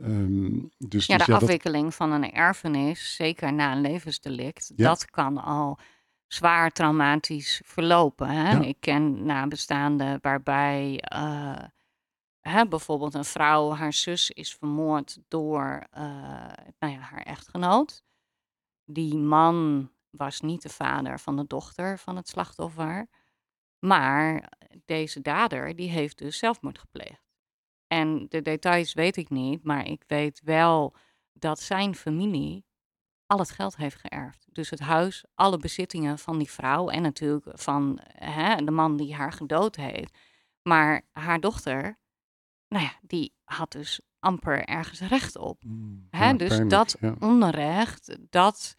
[0.00, 4.72] Ehm, dus, Ja, dus de ja, dat, afwikkeling van een erfenis, zeker na een levensdelict,
[4.76, 4.88] Ja.
[4.88, 5.78] dat kan al
[6.26, 8.28] zwaar traumatisch verlopen.
[8.28, 8.50] Hè?
[8.50, 8.60] Ja.
[8.60, 11.62] Ik ken nabestaanden waarbij eh,
[12.40, 16.02] hè, bijvoorbeeld een vrouw, haar zus is vermoord door eh,
[16.78, 18.02] nou ja, haar echtgenoot.
[18.84, 23.08] Die man was niet de vader van de dochter van het slachtoffer.
[23.78, 24.52] Maar
[24.84, 27.29] deze dader, die heeft dus zelfmoord gepleegd.
[27.92, 30.94] En de details weet ik niet, maar ik weet wel
[31.32, 32.64] dat zijn familie
[33.26, 34.46] al het geld heeft geërfd.
[34.52, 39.14] Dus het huis, alle bezittingen van die vrouw en natuurlijk van hè, de man die
[39.14, 40.18] haar gedood heeft.
[40.62, 41.98] Maar haar dochter,
[42.68, 45.64] nou ja, die had dus amper ergens recht op.
[45.64, 46.26] Mm, Hè?
[46.26, 47.14] ja, dus pijnlijk, dat ja.
[47.20, 48.76] onrecht, dat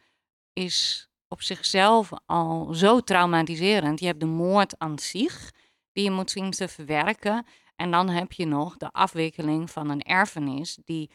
[0.53, 3.99] is op zichzelf al zo traumatiserend.
[3.99, 5.51] Je hebt de moord aan zich,
[5.91, 7.45] die je moet zien te verwerken.
[7.81, 11.09] En dan heb je nog de afwikkeling van een erfenis, die,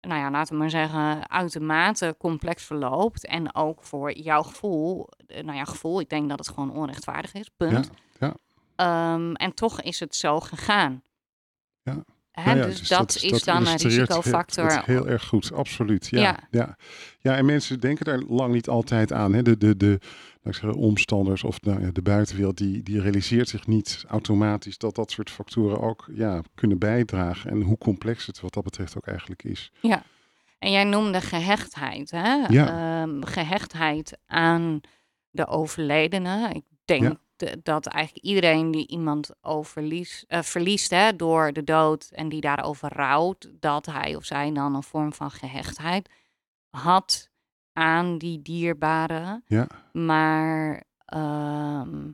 [0.00, 3.26] nou ja, laten we maar zeggen, uitermate complex verloopt.
[3.26, 7.32] En ook voor jouw gevoel, eh, nou ja, gevoel, ik denk dat het gewoon onrechtvaardig
[7.32, 7.90] is, punt.
[8.18, 8.34] ja.
[8.76, 11.02] Ehm, en toch is het zo gegaan.
[11.82, 12.04] Ja.
[12.30, 14.72] Hè, Nou ja, dus, dat, is dan een risicofactor.
[14.72, 16.06] Het heel erg goed, absoluut.
[16.06, 16.46] Ja, ja.
[16.50, 16.76] Ja.
[17.18, 17.36] Ja.
[17.36, 19.32] en mensen denken daar lang niet altijd aan.
[19.32, 19.42] Hè.
[19.42, 19.98] De, de, de
[20.42, 24.94] ik zeggen, omstanders of nou, ja, de buitenwereld, die, die realiseert zich niet automatisch dat
[24.94, 27.50] dat soort factoren ook ja, kunnen bijdragen.
[27.50, 29.72] En hoe complex het wat dat betreft ook eigenlijk is.
[29.80, 30.02] Ja,
[30.58, 32.34] en jij noemde gehechtheid, hè?
[32.48, 33.02] Ja.
[33.02, 34.80] Ehm, gehechtheid aan
[35.30, 36.50] de overledene.
[36.52, 37.16] Ik denk Ja.
[37.36, 42.40] de- dat eigenlijk iedereen die iemand overlies, eh, verliest hè, door de dood en die
[42.40, 46.08] daarover rouwt, dat hij of zij dan een vorm van gehechtheid
[46.70, 47.29] had
[47.72, 49.42] aan die dierbare.
[49.46, 52.10] Ja, Maar ehm,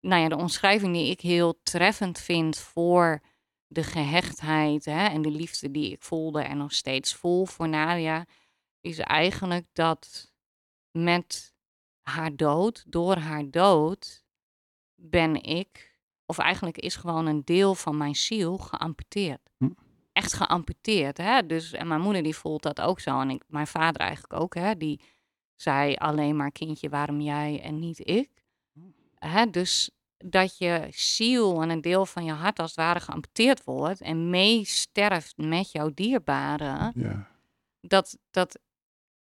[0.00, 3.22] nou ja, de omschrijving die ik heel treffend vind voor
[3.66, 8.26] de gehechtheid hè, en de liefde die ik voelde en nog steeds voel voor Nadia,
[8.80, 10.32] is eigenlijk dat
[10.90, 11.54] met
[12.02, 14.24] haar dood, door haar dood,
[14.94, 19.43] ben ik, of eigenlijk is gewoon een deel van mijn ziel geamputeerd.
[20.14, 21.16] Echt geamputeerd.
[21.16, 21.46] Hè?
[21.46, 23.20] Dus, en mijn moeder die voelt dat ook zo.
[23.20, 24.54] En ik, mijn vader eigenlijk ook.
[24.54, 24.76] Hè?
[24.76, 25.00] Die
[25.54, 28.30] zei alleen maar kindje, waarom jij en niet ik?
[29.14, 29.50] Hè?
[29.50, 34.00] Dus dat je ziel en een deel van je hart als het ware geamputeerd wordt
[34.00, 37.28] en meesterft met jouw dierbaren ja,
[37.80, 38.58] dat, dat,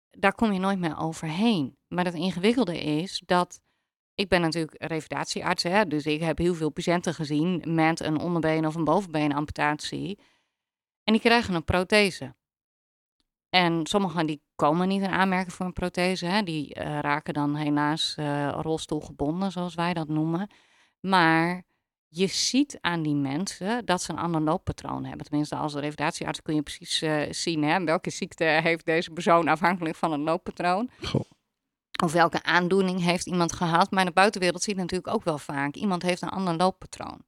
[0.09, 1.77] daar kom je nooit meer overheen.
[1.87, 3.63] Maar het ingewikkelde is dat.
[4.17, 8.65] Ik ben natuurlijk revalidatiearts, hè, dus ik heb heel veel patiënten gezien met een onderbeen
[8.65, 10.19] of een bovenbeenamputatie.
[11.05, 12.35] En die krijgen een prothese.
[13.49, 16.25] En sommigen die komen niet in aanmerking voor een prothese.
[16.25, 16.43] Hè.
[16.43, 20.49] Die eh, raken dan helaas eh, rolstoelgebonden, zoals wij dat noemen.
[20.99, 21.63] Maar
[22.07, 25.25] je ziet aan die mensen dat ze een ander looppatroon hebben.
[25.25, 29.95] Tenminste, als revalidatiearts kun je precies eh, zien hè, welke ziekte heeft deze persoon afhankelijk
[29.95, 30.89] van een looppatroon.
[31.03, 31.21] goh,
[32.03, 33.91] Of welke aandoening heeft iemand gehad.
[33.91, 35.75] Maar in de buitenwereld zie je natuurlijk ook wel vaak.
[35.75, 37.21] Iemand heeft een ander looppatroon.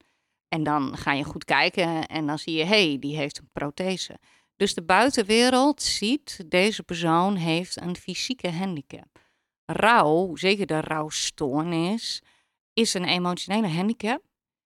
[0.48, 3.50] En dan ga je goed kijken en dan zie je, hé, hey, die heeft een
[3.54, 4.20] prothese.
[4.56, 9.20] Dus de buitenwereld ziet, deze persoon heeft een fysieke handicap.
[9.66, 12.22] Rouw, zeker de rouwstoornis,
[12.74, 14.22] is een emotionele handicap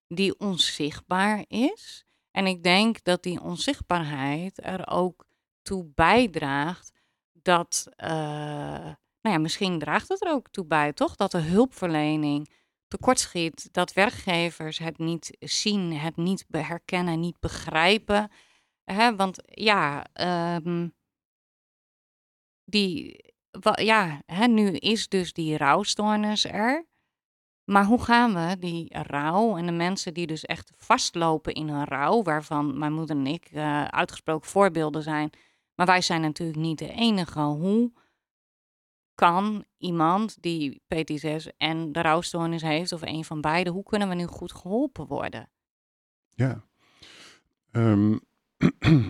[0.08, 2.06] die onzichtbaar is.
[2.32, 5.26] En ik denk dat die onzichtbaarheid er ook
[5.62, 6.92] toe bijdraagt
[7.34, 8.10] dat, eh,
[9.22, 11.16] nou ja, misschien draagt het er ook toe bij, toch?
[11.16, 12.50] Dat de hulpverlening
[12.92, 18.32] tekortschiet, dat werkgevers het niet zien, het niet herkennen, niet begrijpen.
[18.84, 19.16] Hè?
[19.16, 20.90] Want ja, ehm,
[22.66, 23.24] die,
[23.74, 26.86] ja hè, nu is dus die rouwstoornis er.
[27.64, 31.86] Maar hoe gaan we die rouw en de mensen die dus echt vastlopen in hun
[31.86, 35.30] rouw, waarvan mijn moeder en ik eh, uitgesproken voorbeelden zijn,
[35.76, 37.40] maar wij zijn natuurlijk niet de enige.
[37.40, 37.92] Hoe
[39.16, 44.16] kan iemand die PTSS en de rouwstoornis heeft, of een van beide, hoe kunnen we
[44.16, 45.50] nu goed geholpen worden?
[46.42, 46.64] ja.
[47.72, 48.18] Ehm,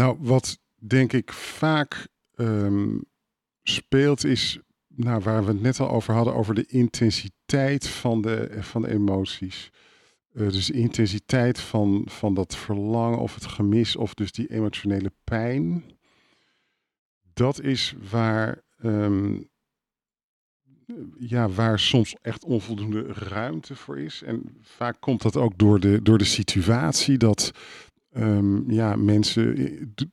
[0.00, 2.98] nou, wat denk ik vaak ehm,
[3.62, 4.58] speelt is,
[4.88, 8.90] nou, waar we het net al over hadden, over de intensiteit van de, van de
[8.90, 9.70] emoties.
[10.32, 15.12] Eh, dus de intensiteit van, van dat verlangen of het gemis of dus die emotionele
[15.24, 15.84] pijn.
[17.40, 19.36] Dat is waar, ehm,
[21.18, 24.22] ja, waar soms echt onvoldoende ruimte voor is.
[24.22, 27.50] En vaak komt dat ook door de, door de situatie dat
[28.12, 30.06] ehm, ja, mensen i- d-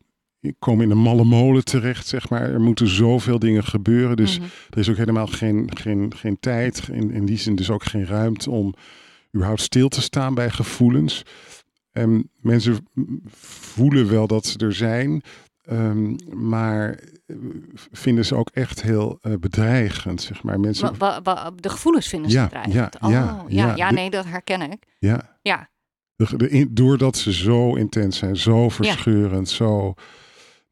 [0.59, 2.41] komen in een malle molen terecht, zeg maar.
[2.41, 4.15] Er moeten zoveel dingen gebeuren.
[4.17, 4.47] Dus Mhm.
[4.69, 8.05] er is ook helemaal geen, geen, geen tijd, in, in die zin dus ook geen
[8.05, 8.73] ruimte om
[9.35, 11.23] überhaupt stil te staan bij gevoelens.
[11.91, 12.87] En mensen
[13.31, 15.21] voelen wel dat ze er zijn,
[15.67, 16.15] ehm,
[16.47, 16.89] maar
[17.25, 17.35] eh,
[17.91, 20.59] vinden ze ook echt heel eh, bedreigend, zeg maar.
[20.59, 20.93] Mensen,
[21.55, 22.97] de gevoelens vinden ze Ja, bedreigend.
[22.99, 23.75] ja, oh, ja, ja, ja.
[23.75, 24.83] ja, nee, dat herken ik.
[24.99, 25.69] ja, Ja,
[26.15, 29.93] de, de, in- doordat ze zo intens zijn, zo verscheurend, zo...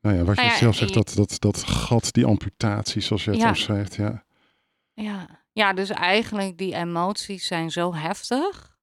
[0.01, 3.31] Nou ja, wat Nou je zelf zegt, dat, dat, dat gat, die amputatie, zoals je
[3.31, 4.23] het omschrijft, ja.
[4.93, 5.43] ja.
[5.51, 8.74] ja, dus eigenlijk die emoties zijn zo heftig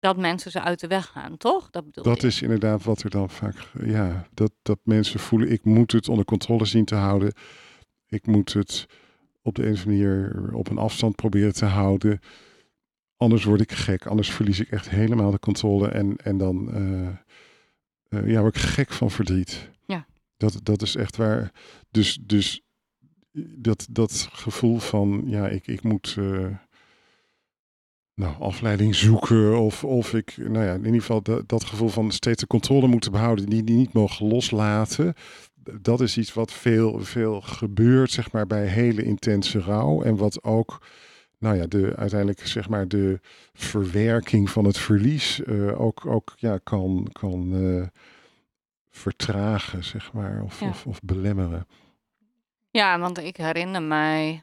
[0.00, 1.70] dat mensen ze uit de weg gaan, toch?
[1.70, 2.26] Dat bedoel Dat je?
[2.26, 6.24] is inderdaad wat er dan vaak, ja, dat, dat mensen voelen, ik moet het onder
[6.24, 7.32] controle zien te houden.
[8.06, 8.86] Ik moet het
[9.42, 12.20] op de een of andere manier op een afstand proberen te houden.
[13.16, 17.08] Anders word ik gek, anders verlies ik echt helemaal de controle en, en dan eh,
[18.08, 19.70] eh, ja, word ik gek van verdriet.
[19.86, 20.06] Ja.
[20.36, 21.52] Dat, dat is echt waar.
[21.90, 22.62] Dus, dus
[23.56, 26.46] dat, dat gevoel van, ja, ik, ik moet eh,
[28.18, 29.58] nou, afleiding zoeken.
[29.58, 32.86] Of, of ik, nou ja, in ieder geval dat, dat gevoel van steeds de controle
[32.86, 35.14] moeten behouden, die, die niet mogen loslaten.
[35.80, 40.02] Dat is iets wat veel, veel gebeurt, zeg maar, bij hele intense rouw.
[40.02, 40.82] En wat ook,
[41.38, 43.20] nou ja, de, uiteindelijk, zeg maar, de
[43.52, 47.86] verwerking van het verlies eh, ook, ook ja, kan, kan eh,
[48.90, 50.68] vertragen, zeg maar, of, Ja.
[50.68, 51.66] of, of belemmeren.
[52.70, 54.42] Ja, want ik herinner mij.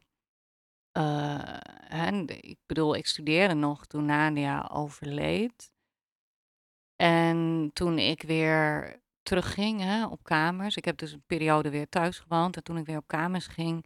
[0.96, 5.72] Eh, hè, ik bedoel, ik studeerde nog toen Nadia overleed.
[6.96, 10.76] En toen ik weer terugging hè, op kamers.
[10.76, 12.56] Ik heb dus een periode weer thuis gewoond.
[12.56, 13.86] En toen ik weer op kamers ging.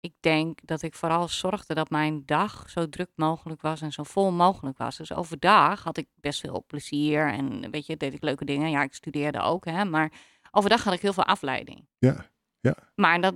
[0.00, 4.02] Ik denk dat ik vooral zorgde dat mijn dag zo druk mogelijk was en zo
[4.02, 4.96] vol mogelijk was.
[4.96, 8.70] Dus overdag had ik best veel plezier en weet je, deed ik leuke dingen.
[8.70, 10.12] Ja, ik studeerde ook, hè, maar
[10.50, 11.86] overdag had ik heel veel afleiding.
[11.98, 12.30] Ja,
[12.60, 12.76] ja.
[12.94, 13.34] Maar dat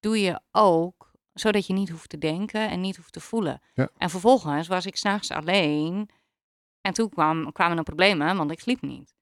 [0.00, 3.60] doe je ook zodat je niet hoeft te denken en niet hoeft te voelen.
[3.74, 3.88] Ja.
[3.96, 6.10] En vervolgens was ik s'nachts alleen
[6.80, 9.14] en toen kwam, kwamen er problemen, want ik sliep niet.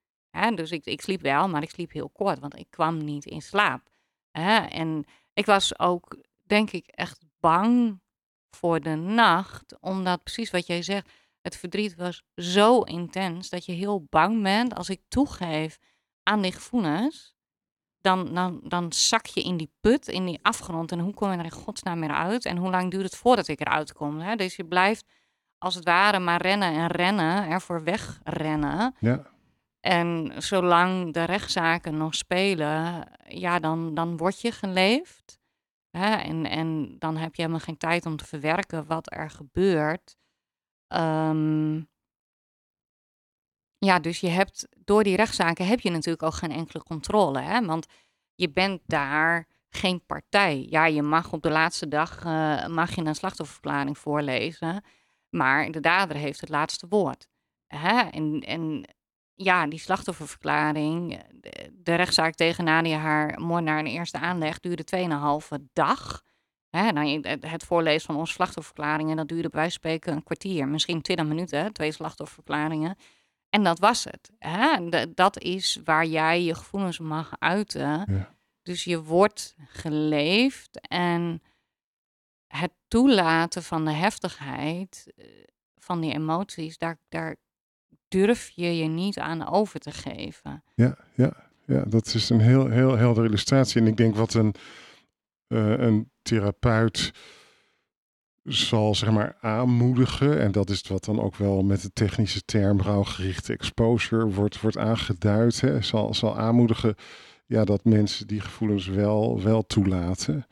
[0.55, 3.43] Dus ik, ik sliep wel, maar ik sliep heel kort, want ik kwam niet in
[3.43, 3.89] slaap.
[4.31, 8.01] En ik was ook, denk ik, echt bang
[8.51, 11.09] voor de nacht, omdat precies wat jij zegt,
[11.41, 15.79] het verdriet was zo intens dat je heel bang bent als ik toegeef
[16.23, 17.35] aan die gevoelens
[18.03, 20.93] dan, dan, dan zak je in die put, in die afgrond.
[20.93, 22.45] En hoe kom je er in godsnaam weer uit?
[22.45, 24.21] En hoe lang duurt het voordat ik eruit kom?
[24.21, 24.37] Hè?
[24.37, 25.05] Dus je blijft
[25.59, 28.95] als het ware maar rennen en rennen, ervoor wegrennen.
[28.99, 29.27] Ja,
[29.81, 35.41] En zolang de rechtszaken nog spelen, ja, dan, dan word je geleefd.
[35.91, 36.15] Hè?
[36.15, 40.17] En, en dan heb je helemaal geen tijd om te verwerken wat er gebeurt.
[40.87, 41.81] Ehm,
[43.79, 47.41] ja, dus je hebt door die rechtszaken heb je natuurlijk ook geen enkele controle.
[47.41, 47.65] Hè?
[47.65, 47.87] Want
[48.35, 50.67] je bent daar geen partij.
[50.71, 54.85] Ja, je mag op de laatste dag eh, mag je een slachtofferverklaring voorlezen.
[55.31, 57.29] Maar de dader heeft het laatste woord.
[57.67, 58.01] Hè?
[58.01, 58.85] En, en
[59.35, 64.85] ja, die slachtofferverklaring, de, de rechtszaak tegen Nadia, haar naar een eerste aanleg, duurde
[65.57, 66.23] 2,5 dag.
[66.71, 70.69] Hè, nou, het voorlezen van onze slachtofferverklaringen, dat duurde bij wijze van spreken een kwartier,
[70.69, 72.97] misschien 20 minuten, twee slachtofferverklaringen.
[73.53, 74.31] En dat was het.
[74.39, 74.89] Hè?
[75.15, 78.05] Dat is waar jij je gevoelens mag uiten.
[78.07, 78.35] Ja.
[78.63, 81.43] Dus je wordt geleefd en
[82.47, 85.27] het toelaten van de heftigheid eh,
[85.77, 87.37] van die emoties, daar, daar
[88.09, 90.65] durf je je niet aan over te geven.
[90.75, 91.33] Ja, ja,
[91.67, 93.81] ja, dat is een heel, heel heldere illustratie.
[93.81, 94.55] En ik denk wat een,
[95.47, 97.13] eh, een therapeut
[98.45, 102.81] zal zeg maar aanmoedigen, en dat is wat dan ook wel met de technische term
[102.81, 106.95] rouwgerichte exposure wordt, wordt aangeduid, hè, zal, zal aanmoedigen
[107.47, 110.47] ja, dat mensen die gevoelens wel, wel toelaten.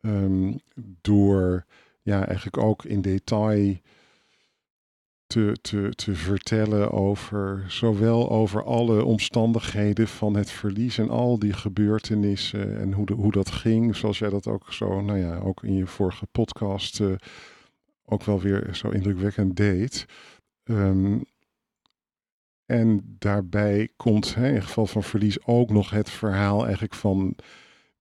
[0.00, 0.52] Ehm,
[1.00, 1.64] door
[2.02, 3.76] ja, eigenlijk ook in detail
[5.32, 11.52] te, te, te vertellen over zowel over alle omstandigheden van het verlies en al die
[11.52, 15.62] gebeurtenissen en hoe, de, hoe dat ging, zoals jij dat ook zo, nou ja, ook
[15.62, 17.12] in je vorige podcast eh,
[18.04, 20.06] ook wel weer zo indrukwekkend deed.
[20.64, 21.18] Ehm,
[22.66, 27.36] en daarbij komt in geval van verlies ook nog het verhaal eigenlijk van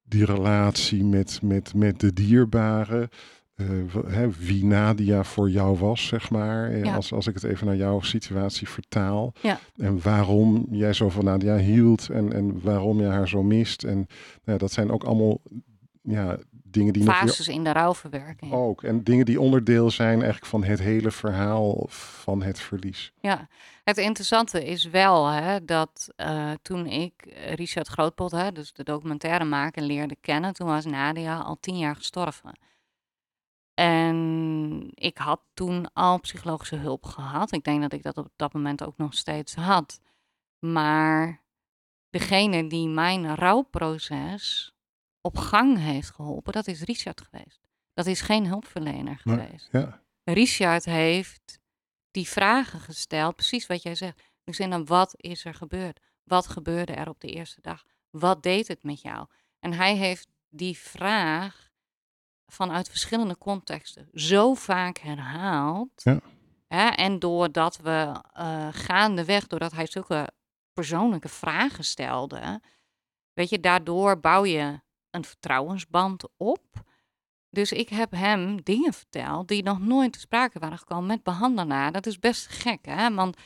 [0.03, 3.09] die relatie met, met, met de dierbare.
[3.55, 6.69] Eh, wie Nadia voor jou was, zeg maar.
[6.69, 6.95] Eh, Ja.
[6.95, 9.33] Als, als ik het even naar jouw situatie vertaal.
[9.41, 9.59] Ja.
[9.77, 13.83] En waarom jij zo van Nadia hield en, en waarom je haar zo mist.
[13.83, 14.07] En nou
[14.43, 15.41] ja, dat zijn ook allemaal
[16.01, 17.55] ja, dingen die Fases nog...
[17.55, 18.51] in de rouwverwerking.
[18.51, 18.83] Ook.
[18.83, 23.11] En dingen die onderdeel zijn eigenlijk van het hele verhaal van het verlies.
[23.19, 23.47] Ja,
[23.83, 27.13] het interessante is wel hè, dat uh, toen ik
[27.55, 31.95] Richard Grootpot, hè, dus de documentaire maken, leerde kennen, toen was Nadia al tien jaar
[31.95, 32.51] gestorven.
[33.81, 37.51] En ik had toen al psychologische hulp gehad.
[37.51, 39.99] Ik denk dat ik dat op dat moment ook nog steeds had.
[40.59, 41.43] Maar
[42.09, 44.73] degene die mijn rouwproces
[45.21, 47.59] op gang heeft geholpen, dat is Richard geweest.
[47.93, 49.69] Dat is geen hulpverlener geweest.
[49.71, 50.01] ja.
[50.23, 51.59] Richard heeft
[52.11, 54.21] die vragen gesteld, precies wat jij zegt.
[54.57, 55.99] dan wat is er gebeurd?
[56.23, 57.83] Wat gebeurde er op de eerste dag?
[58.09, 59.27] Wat deed het met jou?
[59.59, 61.70] En hij heeft die vraag
[62.51, 65.89] vanuit verschillende contexten zo vaak herhaald.
[65.95, 66.19] Ja.
[66.67, 70.29] Hè, en doordat we uh, gaandeweg, doordat hij zulke
[70.73, 72.61] persoonlijke vragen stelde,
[73.33, 74.79] weet je, daardoor bouw je
[75.09, 76.65] een vertrouwensband op.
[77.49, 81.91] Dus ik heb hem dingen verteld die nog nooit te sprake waren gekomen met behandelaar.
[81.91, 83.13] Dat is best gek, hè?
[83.13, 83.37] Want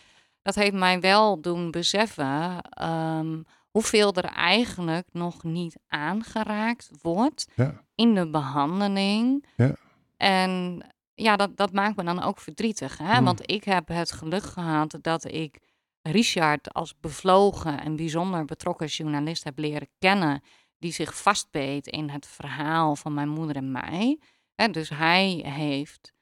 [0.42, 3.46] dat heeft mij wel doen beseffen um,
[3.76, 7.48] hoeveel er eigenlijk nog niet aangeraakt wordt
[7.96, 9.46] in de behandeling.
[9.56, 9.76] Ja.
[10.18, 10.84] En
[11.16, 12.98] ja, dat, dat maakt me dan ook verdrietig.
[12.98, 13.16] Hè?
[13.16, 13.26] Hmm.
[13.26, 15.60] Want ik heb het geluk gehad dat ik
[16.02, 20.44] Richard als bevlogen en bijzonder betrokken journalist heb leren kennen.
[20.78, 24.20] Die zich vastbeet in het verhaal van mijn moeder en mij.
[24.56, 26.14] En dus hij heeft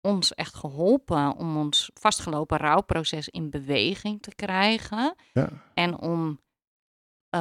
[0.00, 5.14] ons echt geholpen om ons vastgelopen rouwproces in beweging te krijgen.
[5.32, 5.48] Ja.
[5.74, 6.40] En om
[7.30, 7.40] uh,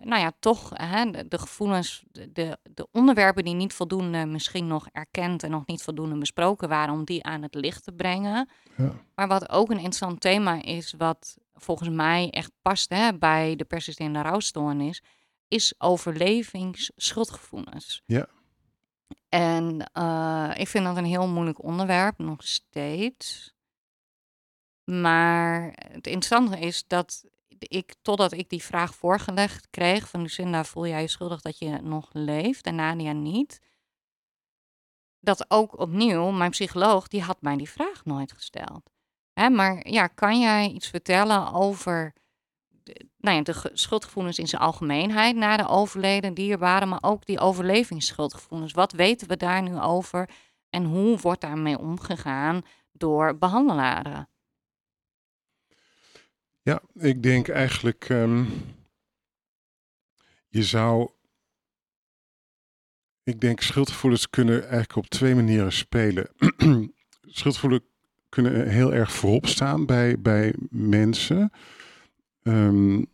[0.00, 5.42] nou ja, toch hè, de, gevoelens, de, de onderwerpen die niet voldoende misschien nog erkend
[5.42, 8.48] en nog niet voldoende besproken waren, om die aan het licht te brengen.
[8.76, 8.92] Ja.
[9.14, 13.64] Maar wat ook een interessant thema is, wat volgens mij echt past hè, bij de
[13.64, 15.02] persistente rouwstoornis,
[15.48, 18.02] is overlevingsschuldgevoelens.
[18.06, 18.26] Ja.
[19.28, 23.54] En uh, ik vind dat een heel moeilijk onderwerp, nog steeds.
[24.84, 25.62] Maar
[25.92, 27.24] het interessante is dat
[27.58, 31.68] ik, totdat ik die vraag voorgelegd kreeg van Lucinda, voel jij je schuldig dat je
[31.82, 33.60] nog leeft en Nadia niet?
[35.20, 38.90] Dat ook opnieuw, mijn psycholoog, die had mij die vraag nooit gesteld.
[39.32, 42.12] Hè, maar ja, kan jij iets vertellen over
[42.68, 47.40] de, nou ja, de schuldgevoelens in zijn algemeenheid na de overleden dierbaren, maar ook die
[47.40, 48.72] overlevingsschuldgevoelens?
[48.72, 50.30] Wat weten we daar nu over
[50.70, 54.28] en hoe wordt daarmee omgegaan door behandelaren?
[56.66, 58.48] Ja, ik denk eigenlijk, um,
[60.48, 61.10] je zou,
[63.22, 66.28] ik denk schuldgevoelens kunnen eigenlijk op twee manieren spelen.
[67.22, 67.84] schuldgevoelens
[68.28, 71.50] kunnen heel erg voorop staan bij, bij mensen.
[72.42, 73.06] Um,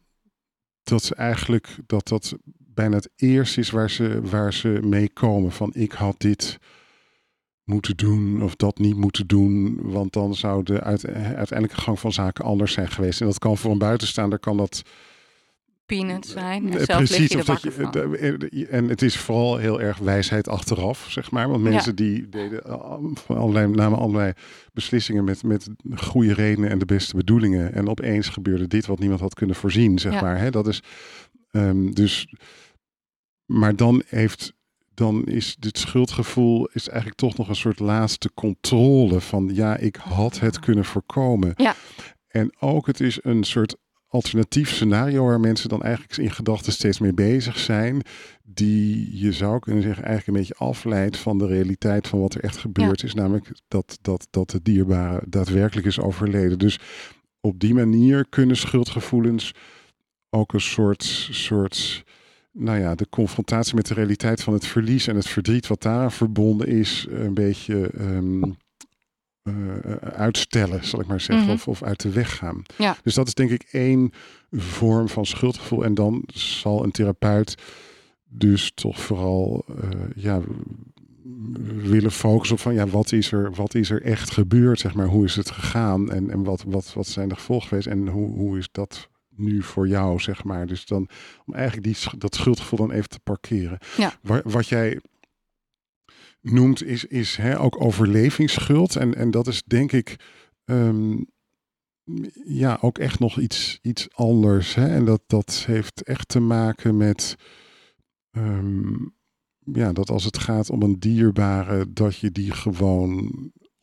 [0.83, 5.53] dat ze eigenlijk, dat dat bijna het eerste is waar ze, waar ze mee komen.
[5.53, 6.59] Van ik had dit
[7.65, 9.79] moeten doen of dat niet moeten doen.
[9.83, 13.21] Want dan zou de uiteindelijke gang van zaken anders zijn geweest.
[13.21, 14.83] En dat kan voor een buitenstaander kan dat.
[15.87, 16.73] Peanuts zijn.
[16.73, 17.37] En precies.
[17.37, 21.49] Of dat je, en het is vooral heel erg wijsheid achteraf, zeg maar.
[21.49, 22.63] Want mensen die deden
[23.27, 24.33] allerlei, namen allerlei
[24.73, 27.73] beslissingen met, met goede redenen en de beste bedoelingen.
[27.73, 30.39] En opeens gebeurde dit wat niemand had kunnen voorzien, zeg maar.
[30.39, 30.51] Hè?
[30.51, 30.83] Dat is
[31.51, 32.27] um, dus.
[33.47, 34.53] Maar dan heeft
[34.95, 39.97] dan is dit schuldgevoel is eigenlijk toch nog een soort laatste controle van ja, ik
[39.97, 41.53] had het kunnen voorkomen.
[41.57, 41.75] Ja.
[42.29, 43.77] En ook het is een soort
[44.09, 48.03] alternatief scenario waar mensen dan eigenlijk in gedachten steeds mee bezig zijn,
[48.43, 52.43] die je zou kunnen zeggen eigenlijk een beetje afleidt van de realiteit van wat er
[52.43, 56.59] echt gebeurd is, namelijk dat, dat, dat de dierbare daadwerkelijk is overleden.
[56.59, 56.79] Dus
[57.41, 59.55] op die manier kunnen schuldgevoelens
[60.31, 62.05] ook een soort, soort
[62.53, 66.13] nou ja, de confrontatie met de realiteit van het verlies en het verdriet wat daar
[66.13, 68.43] verbonden is, een beetje ehm,
[69.43, 71.55] eh, uitstellen, zal ik maar zeggen, mhm.
[71.55, 72.63] of, of uit de weg gaan.
[72.77, 72.97] Ja.
[73.03, 74.13] Dus dat is denk ik één
[74.51, 75.85] vorm van schuldgevoel.
[75.85, 77.55] En dan zal een therapeut
[78.29, 80.41] dus toch vooral uh, ja,
[81.65, 85.07] willen focussen op van ja, wat is er, wat is er echt gebeurd, zeg maar,
[85.07, 88.31] hoe is het gegaan en, en wat, wat, wat zijn de gevolgen geweest en hoe,
[88.31, 90.67] hoe is dat nu voor jou, zeg maar.
[90.67, 91.09] Dus dan
[91.47, 93.79] om eigenlijk die, dat schuldgevoel dan even te parkeren.
[93.97, 94.19] Ja.
[94.45, 95.01] Wat jij
[96.41, 98.97] noemt is, is hè, ook overlevingsschuld.
[98.97, 100.17] En, en dat is denk ik
[100.65, 101.21] ehm,
[102.45, 104.75] ja, ook echt nog iets, iets anders.
[104.75, 104.87] Hè?
[104.87, 107.37] En dat, dat heeft echt te maken met
[108.31, 108.95] ehm,
[109.65, 113.31] ja, dat als het gaat om een dierbare, dat je die gewoon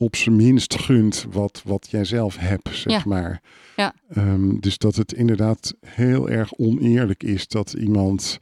[0.01, 3.41] op zijn minst gunt wat, wat jij zelf hebt, zeg maar.
[3.75, 3.93] Ja.
[4.17, 8.37] Um, dus dat het inderdaad heel erg oneerlijk is dat iemand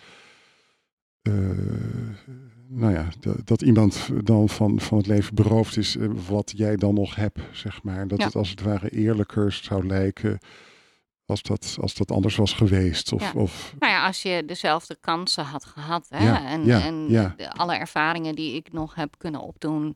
[1.22, 1.34] uh,
[2.70, 3.08] nou ja,
[3.44, 7.40] dat, iemand dan van, van het leven beroofd is eh, wat jij dan nog hebt,
[7.52, 8.08] zeg maar.
[8.08, 8.26] Dat Ja.
[8.26, 10.40] het als het ware eerlijker zou lijken
[11.26, 13.14] als dat, als dat anders was geweest.
[13.14, 13.32] Of, Ja.
[13.36, 16.06] of Nou ja, als je dezelfde kansen had gehad.
[16.10, 16.26] Hè?
[16.26, 19.96] Ja, en en alle ervaringen die ik nog heb kunnen opdoen,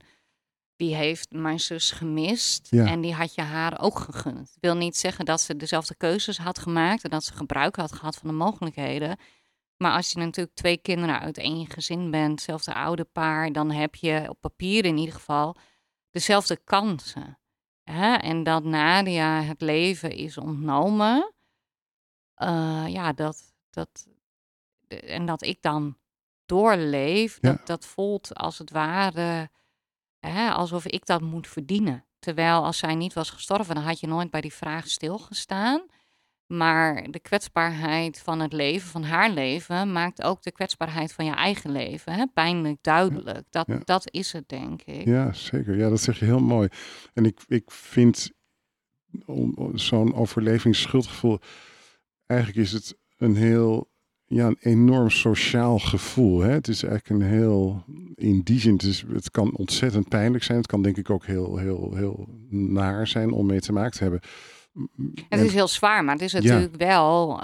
[0.81, 2.67] die heeft mijn zus gemist.
[2.69, 2.85] Ja.
[2.85, 4.51] En die had je haar ook gegund.
[4.55, 7.91] Ik wil niet zeggen dat ze dezelfde keuzes had gemaakt en dat ze gebruik had
[7.91, 9.17] gehad van de mogelijkheden.
[9.77, 13.95] Maar als je natuurlijk twee kinderen uit één gezin bent, hetzelfde oude paar, dan heb
[13.95, 15.55] je op papier in ieder geval
[16.09, 17.37] dezelfde kansen.
[17.83, 18.13] Hè?
[18.15, 21.33] En dat Nadia het leven is ontnomen,
[22.33, 24.07] eh, ja, dat, dat,
[24.87, 25.97] en dat ik dan
[26.45, 27.51] doorleef, Ja.
[27.51, 29.49] dat, dat voelt als het ware
[30.27, 32.05] hè, alsof ik dat moet verdienen.
[32.19, 35.85] Terwijl als zij niet was gestorven, dan had je nooit bij die vraag stilgestaan.
[36.45, 41.33] Maar de kwetsbaarheid van het leven, van haar leven, maakt ook de kwetsbaarheid van je
[41.33, 42.25] eigen leven hè?
[42.33, 43.43] pijnlijk duidelijk.
[43.49, 43.79] Dat, ja.
[43.83, 45.05] dat is het, denk ik.
[45.05, 45.77] Ja, zeker.
[45.77, 46.69] Ja, dat zeg je heel mooi.
[47.13, 48.31] En ik, ik vind
[49.73, 51.39] zo'n overlevingsschuldgevoel,
[52.25, 53.90] eigenlijk is het een heel,
[54.33, 56.39] ja, een enorm sociaal gevoel.
[56.39, 56.49] Hè?
[56.51, 57.83] Het is eigenlijk een heel,
[58.15, 60.57] in die zin, het, is, het kan ontzettend pijnlijk zijn.
[60.57, 64.03] Het kan denk ik ook heel, heel, heel naar zijn om mee te maken te
[64.03, 64.21] hebben.
[65.15, 67.39] Het En- is heel zwaar, maar het is natuurlijk wel.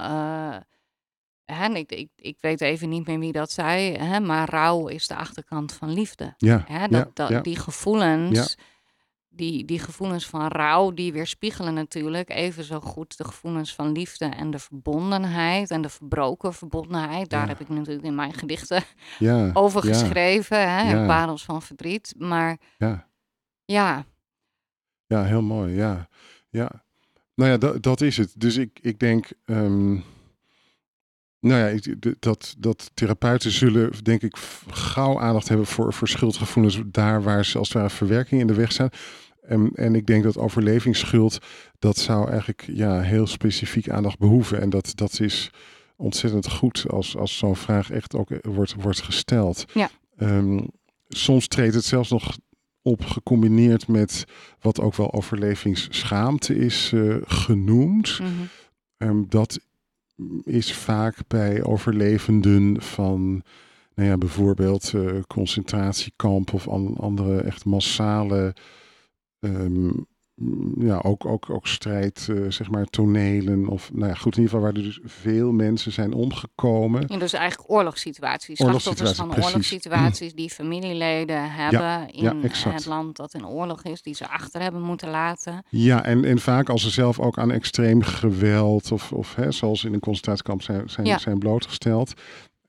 [1.45, 4.87] hè, en ik, ik, ik weet even niet meer wie dat zei, hè, maar rouw
[4.87, 6.33] is de achterkant van liefde.
[6.37, 7.41] ja, Hè, dat, ja, dat, ja.
[7.41, 8.57] Die gevoelens,
[9.37, 14.25] die, die gevoelens van rouw, die weerspiegelen natuurlijk even zo goed de gevoelens van liefde
[14.25, 17.29] en de verbondenheid en de verbroken verbondenheid.
[17.29, 17.47] Daar Ja.
[17.47, 18.83] heb ik natuurlijk in mijn gedichten
[19.19, 21.05] ja, over ja, geschreven, hè, Ja.
[21.05, 22.13] parels van verdriet.
[22.17, 23.07] Maar ja.
[23.65, 24.05] ja,
[25.05, 25.73] Ja, heel mooi.
[25.75, 26.07] Ja,
[26.49, 26.83] ja.
[27.35, 28.33] Nou ja, dat, dat is het.
[28.37, 29.91] Dus ik, ik denk, ehm,
[31.39, 34.37] nou ja, ik- dat, dat therapeuten zullen, denk ik,
[34.69, 38.53] gauw aandacht hebben voor, voor schuldgevoelens daar waar ze als het ware verwerking in de
[38.53, 38.89] weg zijn.
[39.47, 41.37] En, en ik denk dat overlevingsschuld,
[41.79, 44.61] dat zou eigenlijk ja, heel specifiek aandacht behoeven.
[44.61, 45.49] En dat, dat is
[45.95, 49.65] ontzettend goed als, als zo'n vraag echt ook wordt, wordt gesteld.
[49.73, 49.89] Ja.
[50.17, 50.59] Ehm,
[51.07, 52.37] soms treedt het zelfs nog
[52.81, 54.25] op gecombineerd met
[54.59, 58.19] wat ook wel overlevingsschaamte is eh, genoemd.
[58.19, 58.29] mhm.
[58.97, 59.59] Ehm, dat
[60.43, 63.43] is vaak bij overlevenden van,
[63.95, 68.55] nou ja, bijvoorbeeld eh, concentratiekamp of an- andere echt massale,
[69.39, 69.89] ehm,
[70.79, 73.67] ja, ook, ook, ook strijd, eh, zeg maar, tonelen.
[73.67, 77.03] Of, nou ja, goed, in ieder geval waar er dus veel mensen zijn omgekomen.
[77.07, 78.57] Ja, dus eigenlijk oorlogssituaties.
[78.57, 79.91] Slachtoffers van Oorlogssituaties, precies.
[79.91, 82.75] oorlogssituaties die familieleden hebben in ja, exact.
[82.75, 85.65] het land dat in oorlog is, die ze achter hebben moeten laten.
[85.69, 89.83] Ja, en, en vaak als ze zelf ook aan extreem geweld of, of hè, zoals
[89.83, 92.13] in een concentratiekamp zijn, zijn, zijn blootgesteld.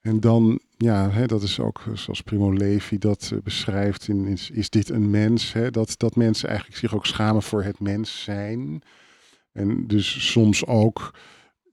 [0.01, 4.27] En dan, ja, hè, dat is ook eh, zoals Primo Levi dat eh, beschrijft in
[4.27, 5.53] is, is dit een mens?
[5.53, 5.71] Hè?
[5.71, 8.83] Dat, dat mensen eigenlijk zich ook schamen voor het mens zijn.
[9.53, 11.15] En dus soms ook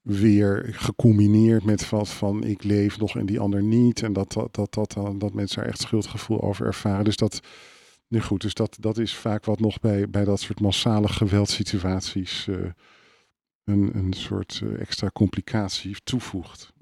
[0.01, 4.03] weer gecombineerd met wat van ik leef nog en die ander niet.
[4.03, 7.03] En dat, dat, dat, dat, dan- dat mensen er echt schuldgevoel over ervaren.
[7.05, 7.39] Dus dat,
[8.07, 12.47] nu goed, dus dat, dat is vaak wat nog bij, bij dat soort massale geweldsituaties
[12.47, 12.55] eh,
[13.63, 16.73] een, een soort eh, extra complicatie toevoegt.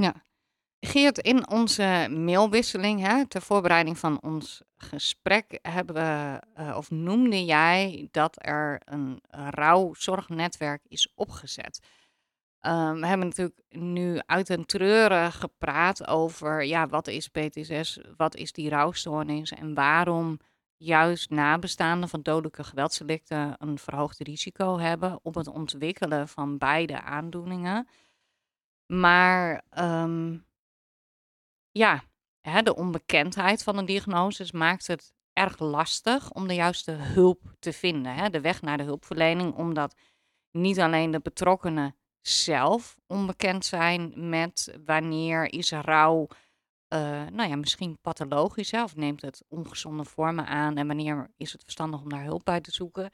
[0.86, 7.46] Geert, in onze mailwisseling hè, ter voorbereiding van ons gesprek hebben we, eh, of noemde
[7.46, 11.80] jij dat er een rouwzorgnetwerk is opgezet.
[12.60, 18.36] Ehm, we hebben natuurlijk nu uit een treuren gepraat over ja, wat is PTSS, wat
[18.36, 20.40] is die rouwstoornis en waarom
[20.78, 27.88] juist nabestaanden van dodelijke geweldsdelicten een verhoogd risico hebben op het ontwikkelen van beide aandoeningen.
[28.86, 30.36] Maar ehm,
[31.74, 32.04] ja,
[32.42, 37.74] hè, de onbekendheid van de diagnoses maakt het erg lastig om de juiste hulp te
[37.74, 38.14] vinden.
[38.14, 38.30] Hè?
[38.30, 39.96] De weg naar de hulpverlening, omdat
[40.52, 46.28] niet alleen de betrokkenen zelf onbekend zijn met wanneer is rouw,
[46.88, 47.00] eh,
[47.32, 51.64] nou ja, misschien pathologisch hè, of neemt het ongezonde vormen aan en wanneer is het
[51.64, 53.10] verstandig om daar hulp bij te zoeken.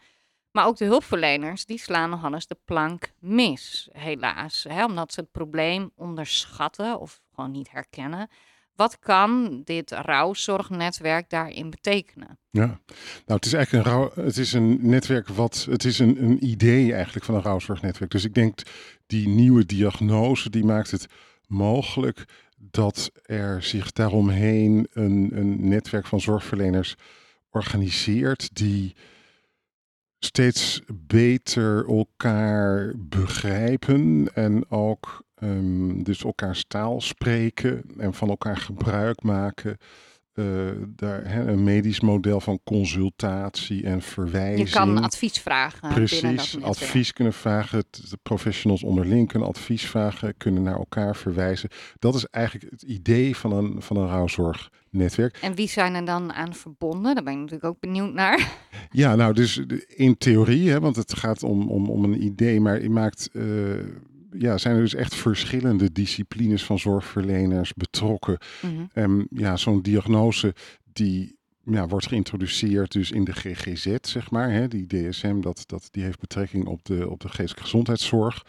[0.51, 4.66] Maar ook de hulpverleners, die slaan nogal eens de plank mis, helaas.
[4.70, 8.30] Hè, omdat ze het probleem onderschatten of gewoon niet herkennen.
[8.76, 12.38] Wat kan dit rouwzorgnetwerk daarin betekenen?
[12.50, 12.80] Ja, nou
[13.26, 16.94] het is eigenlijk een, rouw, het is een netwerk wat, het is een, een idee
[16.94, 18.12] eigenlijk van een rouwzorgnetwerk.
[18.12, 18.62] Dus ik denk
[19.08, 21.08] die nieuwe diagnose die maakt het
[21.48, 22.26] mogelijk
[22.58, 26.96] dat er zich daaromheen een, een netwerk van zorgverleners
[27.50, 28.96] organiseert die
[30.20, 39.24] steeds beter elkaar begrijpen en ook ehm, dus elkaars taal spreken en van elkaar gebruik
[39.24, 39.78] maken
[40.40, 44.68] uh, daar, hè, een medisch model van consultatie en verwijzing.
[44.68, 45.90] Je kan advies vragen.
[45.90, 47.84] Precies, advies kunnen vragen.
[47.90, 51.70] De professionals onderling kunnen advies vragen, kunnen naar elkaar verwijzen.
[52.00, 54.08] Dat is eigenlijk het idee van een, van een
[54.92, 55.38] rouwzorgnetwerk.
[55.42, 57.16] En wie zijn er dan aan verbonden?
[57.16, 58.52] Daar ben ik natuurlijk ook benieuwd naar.
[58.92, 62.82] Ja, nou, dus in theorie, hè, want het gaat om, om, om een idee, maar
[62.82, 63.30] je maakt.
[63.34, 63.80] Uh,
[64.32, 68.38] ja, zijn er dus echt verschillende disciplines van zorgverleners betrokken.
[68.62, 70.56] Mm ja, zo'n diagnose
[70.94, 74.52] die ja, wordt geïntroduceerd dus in de GGZ, zeg maar.
[74.52, 78.46] Hè, die DSM, dat, dat, die heeft betrekking op de, op de geestelijke gezondheidszorg.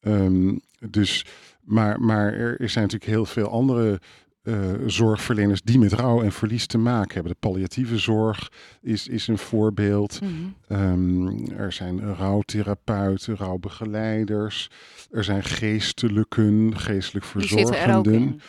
[0.00, 0.60] Um,
[0.90, 1.24] dus,
[1.60, 4.00] maar, maar er zijn natuurlijk heel veel andere
[4.42, 7.32] uh, zorgverleners die met rouw en verlies te maken hebben.
[7.32, 10.20] De palliatieve zorg is, is een voorbeeld.
[10.20, 10.76] Mm -hmm.
[10.78, 14.70] um, er zijn rouwtherapeuten, rouwbegeleiders.
[15.10, 18.40] Er zijn geestelijken, geestelijk verzorgenden.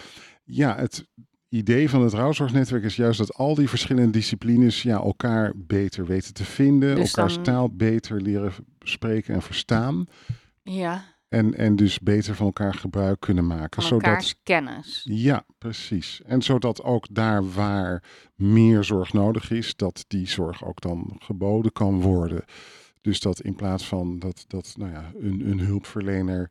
[0.44, 1.06] Ja, het
[1.50, 6.34] idee van het rouwzorgnetwerk is juist dat al die verschillende disciplines ja, elkaar beter weten
[6.34, 10.06] te vinden, dus elkaars taal beter leren spreken en verstaan.
[10.64, 11.13] Ja.
[11.34, 13.82] En, en dus beter van elkaar gebruik kunnen maken.
[13.82, 15.02] Van elkaars zodat, kennis.
[15.04, 16.22] Ja, precies.
[16.26, 18.04] En zodat ook daar waar
[18.36, 22.44] meer zorg nodig is, dat die zorg ook dan geboden kan worden.
[23.02, 26.50] Dus dat in plaats van dat, dat nou ja, een, een hulpverlener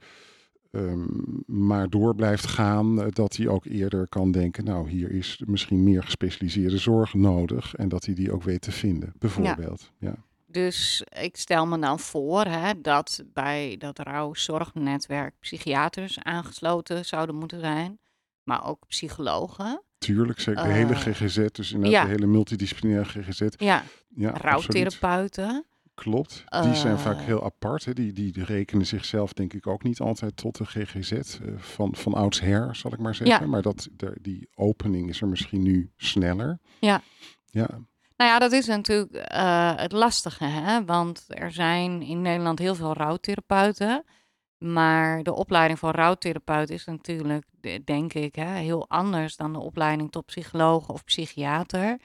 [0.71, 5.83] um, maar door blijft gaan, dat hij ook eerder kan denken, nou hier is misschien
[5.83, 9.91] meer gespecialiseerde zorg nodig en dat hij die ook weet te vinden, bijvoorbeeld.
[9.99, 10.25] ja.
[10.53, 17.61] Dus ik stel me dan voor hè, dat bij dat rouwzorgnetwerk psychiaters aangesloten zouden moeten
[17.61, 17.99] zijn,
[18.43, 19.83] maar ook psychologen.
[19.99, 20.63] Tuurlijk, zeker.
[20.63, 22.05] De hele eh, GGZ, dus inderdaad ja.
[22.05, 23.43] de hele multidisciplinaire GGZ.
[23.57, 25.65] Ja, ja rouwtherapeuten.
[25.95, 26.45] Klopt.
[26.63, 27.25] Die zijn vaak eh.
[27.25, 27.85] heel apart.
[27.85, 27.93] Hè.
[27.93, 31.13] Die, die rekenen zichzelf denk ik ook niet altijd tot de GGZ.
[31.13, 33.41] Uh, eh, van, van oudsher, zal ik maar zeggen.
[33.41, 33.47] Ja.
[33.51, 36.59] Maar dat, de, die opening is er misschien nu sneller.
[36.81, 37.03] Ja.
[37.51, 37.69] Ja.
[38.23, 40.85] Nou ja, dat is natuurlijk uh, het lastige, hè?
[40.85, 44.05] want er zijn in Nederland heel veel rouwtherapeuten.
[44.59, 47.45] Maar de opleiding voor rouwtherapeut is natuurlijk,
[47.85, 52.01] denk ik, hè, heel anders dan de opleiding tot psycholoog of psychiater.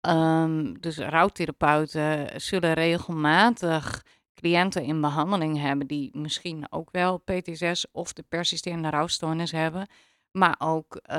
[0.00, 8.12] Um, dus rouwtherapeuten zullen regelmatig cliënten in behandeling hebben die misschien ook wel PTSS of
[8.12, 9.86] de persisterende rouwstoornis hebben.
[10.30, 11.16] Maar ook uh,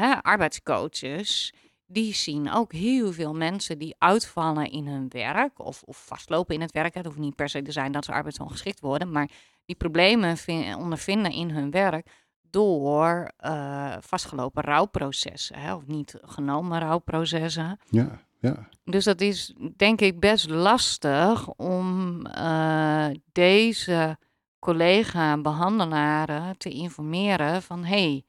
[0.00, 1.52] hè, arbeidscoaches
[1.86, 6.60] die zien ook heel veel mensen die uitvallen in hun werk of, of vastlopen in
[6.60, 6.94] het werk.
[6.94, 9.30] Het hoeft niet per se te zijn dat ze arbeidsongeschikt worden, maar
[9.64, 10.36] die problemen
[10.78, 17.78] ondervinden in hun werk door uh, vastgelopen rouwprocessen, hè, of niet genomen rouwprocessen.
[17.90, 18.68] Ja, ja.
[18.84, 24.18] Dus dat is denk ik best lastig om uh, deze
[24.58, 28.24] collega-behandelaren te informeren van hey,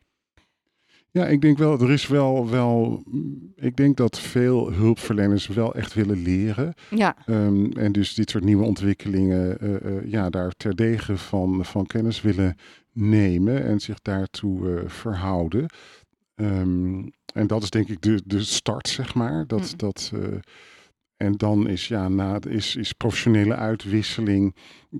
[1.17, 3.03] ja, ik denk wel, er is wel, wel,
[3.55, 6.73] ik denk dat veel hulpverleners wel echt willen leren.
[6.89, 7.15] Ja.
[7.25, 12.21] Um, en dus dit soort nieuwe ontwikkelingen, uh, uh, ja, daar terdege van, van kennis
[12.21, 12.55] willen
[12.91, 15.65] nemen en zich daartoe uh, verhouden.
[16.35, 19.47] Um, en dat is denk ik de, de start, zeg maar.
[19.47, 19.77] Dat, mm.
[19.77, 20.11] dat,
[21.17, 24.55] en dan is, ja, na, is, is professionele uitwisseling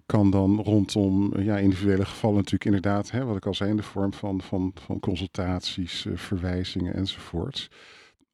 [0.06, 3.84] kan dan rondom ja, individuele gevallen natuurlijk inderdaad, hè, wat ik al zei, in de
[3.84, 7.70] vorm van, van, van consultaties, uh, verwijzingen enzovoorts.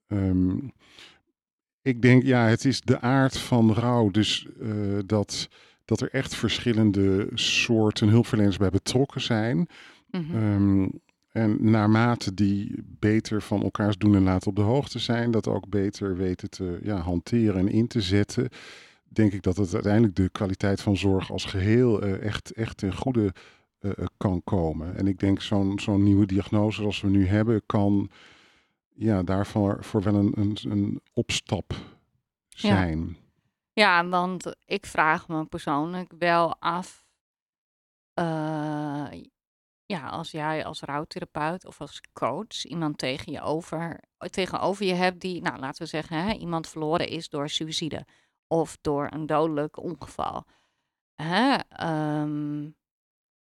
[0.07, 0.71] Um,
[1.81, 5.49] ik denk, ja, het is de aard van rouw, dus uh, dat,
[5.85, 9.57] dat er echt verschillende soorten hulpverleners bij betrokken zijn.
[10.11, 10.53] Mm -hmm.
[10.53, 11.01] um,
[11.33, 15.69] en naarmate die beter van elkaars doen en laten op de hoogte zijn, dat ook
[15.69, 18.49] beter weten te ja, hanteren en in te zetten,
[19.03, 22.95] denk ik dat het uiteindelijk de kwaliteit van zorg als geheel uh, echt, echt ten
[22.95, 23.33] goede
[23.79, 24.95] uh, kan komen.
[24.95, 28.09] En ik denk zo'n zo'n nieuwe diagnose zoals we nu hebben, kan
[28.95, 31.73] ja, daarvoor voor wel een, een, een opstap
[32.49, 33.17] zijn.
[33.73, 34.01] Ja.
[34.01, 37.05] ja, want ik vraag me persoonlijk wel af.
[38.19, 39.05] Uh,
[39.93, 45.19] ja, als jij als rouwtherapeut of als coach iemand tegen je over, tegenover je hebt
[45.19, 48.05] die, nou laten we zeggen, hè, iemand verloren is door suïcide
[48.47, 50.45] of door een dodelijk ongeval.
[51.15, 51.57] Hè,
[52.21, 52.75] um,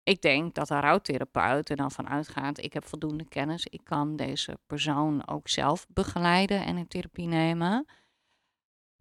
[0.03, 4.17] ik denk dat een rouwtherapeut er dan van uitgaat, ik heb voldoende kennis, ik kan
[4.17, 7.87] deze persoon ook zelf begeleiden en in therapie nemen.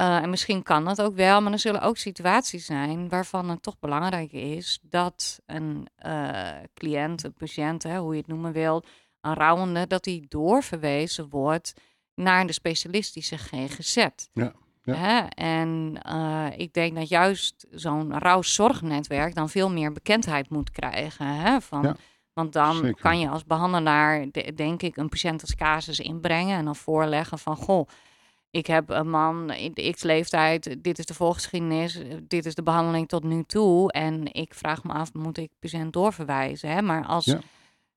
[0.02, 3.62] Uh, en misschien kan dat ook wel, maar er zullen ook situaties zijn waarvan het
[3.62, 8.84] toch belangrijk is dat een uh, cliënt, een patiënt, hè, hoe je het noemen wil,
[9.22, 11.74] een rouwende, dat die doorverwezen wordt
[12.16, 13.96] naar de specialistische GGZ.
[14.34, 14.54] Ja.
[14.84, 14.94] Ja.
[14.94, 15.20] Hè?
[15.28, 21.28] En uh, ik denk dat juist zo'n rouwzorgnetwerk dan veel meer bekendheid moet krijgen.
[21.28, 21.62] Hè?
[21.62, 21.96] Van, ja.
[22.34, 23.02] Want dan Zeker.
[23.02, 27.40] kan je als behandelaar, de- denk ik, een patiënt als casus inbrengen en dan voorleggen
[27.40, 27.88] van, goh,
[28.52, 33.08] ik heb een man in de x-leeftijd, dit is de voorgeschiedenis, dit is de behandeling
[33.08, 33.92] tot nu toe.
[33.92, 36.70] En ik vraag me af, moet ik patiënt doorverwijzen?
[36.70, 36.82] Hè?
[36.82, 37.40] Maar als Ja.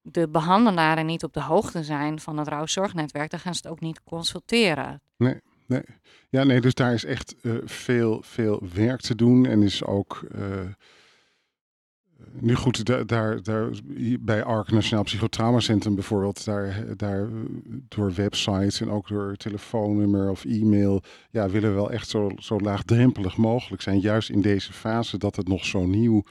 [0.02, 3.80] de behandelaren niet op de hoogte zijn van het rouwzorgnetwerk, dan gaan ze het ook
[3.80, 5.00] niet consulteren.
[6.30, 9.46] Ja, nee, dus daar is echt eh, veel, veel werk te doen.
[9.46, 10.24] En is ook.
[10.34, 10.40] eh,
[12.40, 13.40] nu goed, da- daar,
[14.20, 17.28] bij ARC Nationaal Psychotraumacentrum bijvoorbeeld, daar, daar
[17.88, 22.58] door websites en ook door telefoonnummer of e-mail, ja, willen we wel echt zo, zo
[22.60, 24.00] laagdrempelig mogelijk zijn.
[24.00, 26.22] Juist in deze fase dat het nog zo nieuw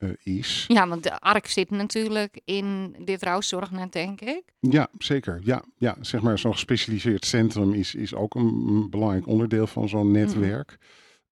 [0.00, 0.64] eh, is.
[0.68, 4.42] Ja, want de ARK zit natuurlijk in dit rouwzorgnet, denk ik.
[4.60, 5.40] Ja, zeker.
[5.42, 10.10] Ja, ja zeg maar, zo'n gespecialiseerd centrum is, is ook een, belangrijk onderdeel van zo'n
[10.10, 10.78] netwerk.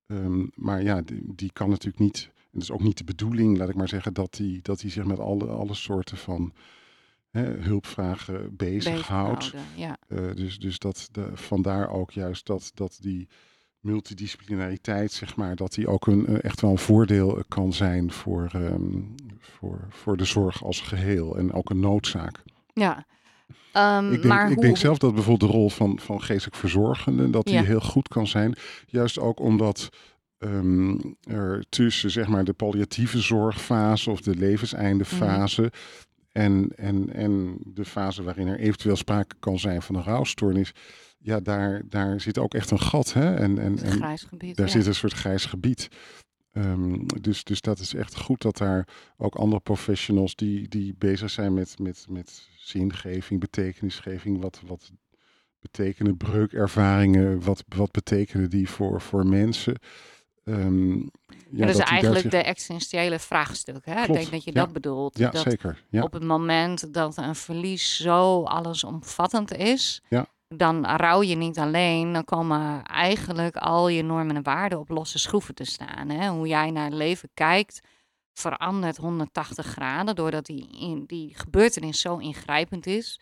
[0.07, 2.31] Ehm, maar ja, die, die kan natuurlijk niet.
[2.53, 5.05] Het is ook niet de bedoeling, laat ik maar zeggen, dat die, dat die zich
[5.05, 6.53] met alle, alle soorten van
[7.31, 9.55] hè, hulpvragen bezighoudt.
[9.77, 9.97] Ja.
[10.09, 13.29] Eh, dus dus dat de, vandaar ook juist dat, dat die
[13.81, 18.13] multidisciplinariteit, zeg maar, dat die ook een, eh, echt wel een voordeel eh, kan zijn
[18.13, 19.01] voor, ehm,
[19.41, 21.37] voor, voor de zorg als geheel.
[21.39, 22.43] En ook een noodzaak.
[22.73, 23.07] ja.
[23.73, 26.57] Ehm, Ik denk, maar ik hoe, denk zelf dat bijvoorbeeld de rol van, van geestelijk
[26.57, 27.63] verzorgende, dat die Ja.
[27.63, 28.55] heel goed kan zijn.
[28.87, 29.89] Juist ook omdat
[30.39, 35.73] ehm, er tussen zeg maar, de palliatieve zorgfase of de levenseindefase
[36.33, 40.73] en, en, en de fase waarin er eventueel sprake kan zijn van een rouwstoornis,
[41.19, 43.13] ja, daar, daar zit ook echt een gat.
[43.13, 43.35] Hè?
[43.35, 44.57] En, en, en grijs gebied.
[44.57, 44.73] daar ja.
[44.73, 45.89] zit een soort grijs gebied.
[46.53, 51.31] Ehm, dus, dus dat is echt goed dat daar ook andere professionals die, die bezig
[51.31, 54.41] zijn met, met, met zingeving, betekenisgeving.
[54.41, 54.93] Wat, wat
[55.61, 57.43] betekenen breukervaringen?
[57.43, 59.75] Wat, wat betekenen die voor, voor mensen?
[60.49, 60.95] Ehm,
[61.51, 63.85] ja, dat is eigenlijk zich- de existentiële vraagstuk.
[63.87, 64.03] Hè?
[64.03, 64.61] Ik denk dat je ja.
[64.61, 65.19] dat bedoelt.
[65.19, 65.85] Ja, dat zeker.
[65.89, 70.03] Ja, op het moment dat een verlies zo allesomvattend is,
[70.49, 72.13] dan rouw je niet alleen.
[72.13, 76.09] Dan komen eigenlijk al je normen en waarden op losse schroeven te staan.
[76.09, 76.29] Hè?
[76.29, 77.81] Hoe jij naar het leven kijkt
[78.33, 83.21] verandert 180 graden doordat die, in, die gebeurtenis zo ingrijpend is.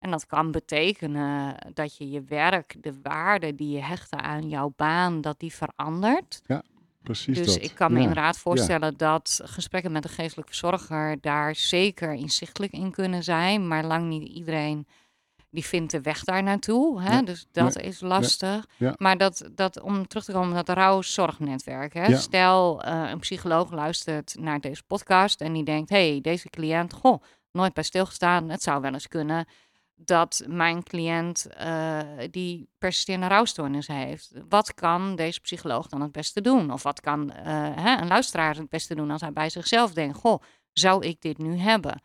[0.00, 4.72] En dat kan betekenen dat je je werk, de waarde die je hechtte aan jouw
[4.76, 6.42] baan, dat die verandert.
[7.02, 7.62] precies Dus dat.
[7.62, 8.02] ik kan me Ja.
[8.02, 13.68] inderdaad voorstellen dat gesprekken met een geestelijk verzorger daar zeker inzichtelijk in kunnen zijn.
[13.68, 14.86] Maar lang niet iedereen
[15.50, 17.02] die vindt de weg daar naartoe.
[17.02, 17.12] Hè?
[17.14, 18.66] Ja, Dus dat is lastig.
[18.76, 18.94] ja.
[18.96, 21.94] Maar dat, dat, om terug te komen op dat rouwzorgnetwerk.
[21.94, 22.06] Hè?
[22.06, 22.16] Ja.
[22.18, 25.90] Stel, eh, een psycholoog luistert naar deze podcast en die denkt...
[25.90, 27.22] hey, deze cliënt, goh,
[27.52, 28.48] nooit bij stilgestaan.
[28.50, 29.46] Het zou wel eens kunnen
[30.04, 34.32] dat mijn cliënt eh, die persisterende rouwstoornis heeft.
[34.48, 36.72] Wat kan deze psycholoog dan het beste doen?
[36.72, 37.44] Of wat kan eh,
[37.74, 40.16] hè, een luisteraar het beste doen als hij bij zichzelf denkt...
[40.16, 40.42] goh,
[40.72, 42.02] zou ik dit nu hebben?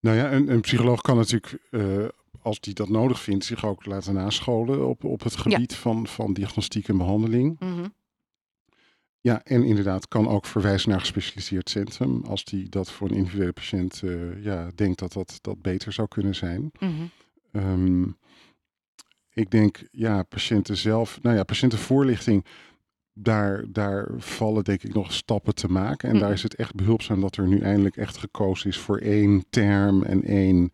[0.00, 2.04] Nou ja, een, een psycholoog kan natuurlijk, eh,
[2.42, 6.32] als die dat nodig vindt, zich ook laten nascholen op, op het gebied van, van
[6.32, 7.56] diagnostiek en behandeling.
[7.60, 7.86] Mhm.
[9.20, 12.22] Ja, en inderdaad kan ook verwijzen naar een gespecialiseerd centrum.
[12.24, 16.08] Als die dat voor een individuele patiënt eh, ja, denkt dat, dat dat beter zou
[16.08, 16.72] kunnen zijn.
[17.52, 18.02] Ehm,
[19.32, 22.44] ik denk, ja, patiënten zelf, nou ja, patiëntenvoorlichting,
[23.12, 26.08] daar, daar vallen denk ik nog stappen te maken.
[26.08, 26.32] En daar Mhm.
[26.36, 30.22] is het echt behulpzaam dat er nu eindelijk echt gekozen is voor één term en
[30.22, 30.72] één,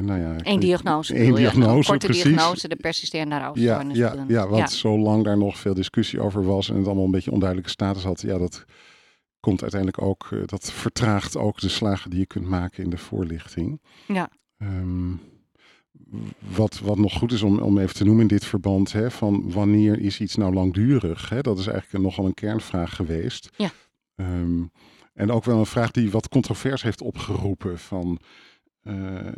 [0.00, 0.36] nou ja.
[0.42, 1.18] Eén diagnose.
[1.20, 1.28] Eén?
[1.28, 2.24] Een diagnose, korte precies.
[2.24, 3.96] diagnose, de persisterende Ja, rouwstoornis.
[3.96, 4.24] ja, doen.
[4.28, 7.70] ja, want zolang daar nog veel discussie over was en het allemaal een beetje onduidelijke
[7.72, 8.64] status had, ja, dat
[9.40, 12.98] komt uiteindelijk ook, eh, dat vertraagt ook de slagen die je kunt maken in de
[12.98, 13.80] voorlichting.
[14.06, 14.30] Ja.
[14.58, 15.12] Ehm,
[16.38, 19.52] wat, wat nog goed is om, om even te noemen in dit verband, hè, van
[19.52, 21.28] wanneer is iets nou langdurig?
[21.28, 21.40] Hè?
[21.40, 23.50] Dat is eigenlijk nogal een kernvraag geweest.
[23.56, 23.70] Ja.
[24.14, 24.62] Ehm,
[25.14, 28.18] en ook wel een vraag die wat controvers heeft opgeroepen van,
[28.82, 29.32] eh,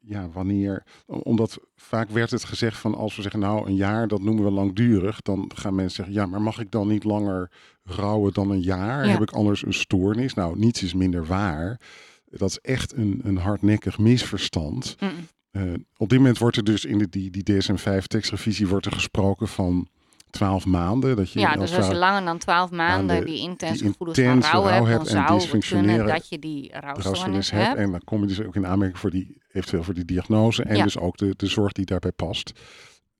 [0.00, 4.22] ja, wanneer, omdat vaak werd het gezegd van als we zeggen nou een jaar, dat
[4.22, 7.50] noemen we langdurig, dan gaan mensen zeggen, ja, maar mag ik dan niet langer
[7.84, 9.04] rouwen dan een jaar?
[9.04, 9.10] Ja.
[9.10, 10.34] Heb ik anders een stoornis?
[10.34, 11.80] Nou, niets is minder waar.
[12.24, 14.96] Dat is echt een, een hardnekkig misverstand.
[15.00, 15.10] Mm.
[15.50, 19.48] Eh, op dit moment wordt er dus in de, die, die DSM-5-tekstrevisie wordt er gesproken
[19.48, 19.88] van
[20.32, 21.16] 12 maanden.
[21.16, 24.42] Dat je Ja, dus als je langer dan twaalf maanden maanden die intense gevoelens van
[24.42, 27.66] rouw hebt, dan en zou kunnen dat je die rouwstoornis hebt.
[27.66, 27.78] hebt.
[27.78, 30.76] En dan kom je dus ook in aanmerking voor die, eventueel voor die diagnose en
[30.76, 30.84] Ja.
[30.84, 32.52] dus ook de, de zorg die daarbij past.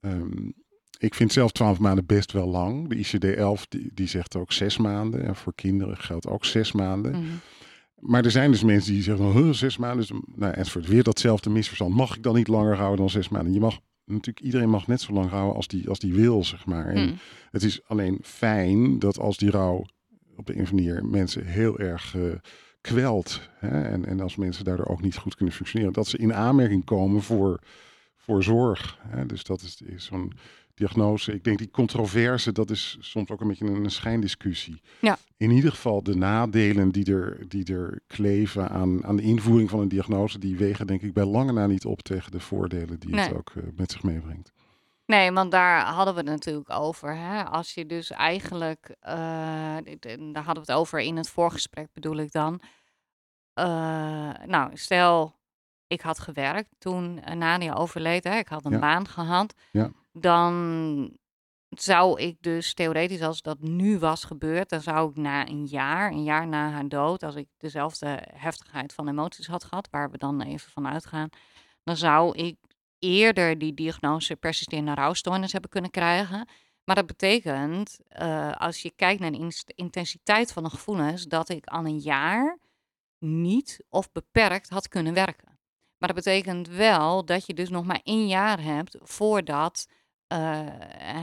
[0.01, 0.51] Ehm,
[0.99, 2.89] ik vind zelf 12 maanden best wel lang.
[2.89, 5.25] De ICD-11 die, die zegt ook zes maanden.
[5.25, 7.13] En voor kinderen geldt ook zes maanden.
[7.13, 7.23] Mhm.
[7.97, 10.07] Maar er zijn dus mensen die zeggen, zes maanden.
[10.07, 10.87] Dus, nou, enzovoort.
[10.87, 11.95] Weer datzelfde misverstand.
[11.95, 13.53] Mag ik dan niet langer rouwen dan zes maanden?
[13.53, 13.79] Je mag
[14.13, 16.87] natuurlijk, iedereen mag net zo lang rouwen als die, als die wil, zeg maar.
[16.87, 17.19] En Mm.
[17.51, 19.85] het is alleen fijn dat als die rouw
[20.37, 22.23] op de een of andere manier mensen heel erg eh,
[22.81, 23.41] kwelt.
[23.59, 23.83] Hè?
[23.83, 27.23] En, en als mensen daardoor ook niet goed kunnen functioneren, dat ze in aanmerking komen
[27.23, 27.61] voor,
[28.17, 28.99] voor zorg.
[29.09, 29.27] Hè?
[29.27, 30.33] Dus dat is, is zo'n
[30.75, 31.33] diagnose.
[31.33, 34.81] Ik denk die controverse, dat is soms ook een beetje een, een schijndiscussie.
[35.01, 35.19] Ja.
[35.43, 39.81] In ieder geval de nadelen die er, die er kleven aan, aan de invoering van
[39.81, 43.17] een diagnose, die wegen denk ik bij lange na niet op tegen de voordelen die
[43.17, 44.53] het ook eh, met zich meebrengt.
[45.07, 47.17] Nee, want daar hadden we het natuurlijk over.
[47.17, 47.43] Hè?
[47.45, 49.13] Als je dus eigenlijk, eh,
[50.33, 52.61] daar hadden we het over in het voorgesprek bedoel ik dan.
[53.55, 53.65] Eh,
[54.47, 55.35] nou, stel,
[55.87, 58.37] ik had gewerkt toen Nadia overleed, hè?
[58.37, 58.79] ik had een Ja.
[58.79, 59.55] baan gehad.
[59.71, 59.91] Ja.
[60.13, 61.17] Dan
[61.75, 66.11] zou ik dus theoretisch, als dat nu was gebeurd, dan zou ik na een jaar,
[66.11, 70.19] een jaar na haar dood, als ik dezelfde heftigheid van emoties had gehad, waar we
[70.19, 71.29] dan even van uitgaan,
[71.85, 72.57] dan zou ik
[72.99, 76.49] eerder die diagnose persisterende rouwstoornis hebben kunnen krijgen.
[76.85, 81.67] Maar dat betekent, eh, als je kijkt naar de intensiteit van de gevoelens, dat ik
[81.67, 82.59] al een jaar
[83.19, 85.59] niet of beperkt had kunnen werken.
[85.99, 89.87] Maar dat betekent wel dat je dus nog maar één jaar hebt voordat
[90.33, 90.67] eh,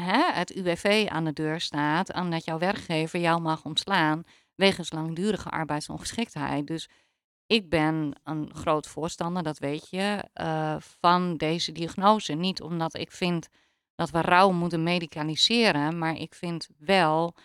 [0.07, 4.23] hè, het UWV aan de deur staat en dat jouw werkgever jou mag ontslaan
[4.55, 6.67] wegens langdurige arbeidsongeschiktheid.
[6.67, 6.89] Dus
[7.45, 12.33] ik ben een groot voorstander, dat weet je, eh, van deze diagnose.
[12.33, 13.47] Niet omdat ik vind
[13.95, 17.35] dat we rouw moeten medicaliseren, maar ik vind wel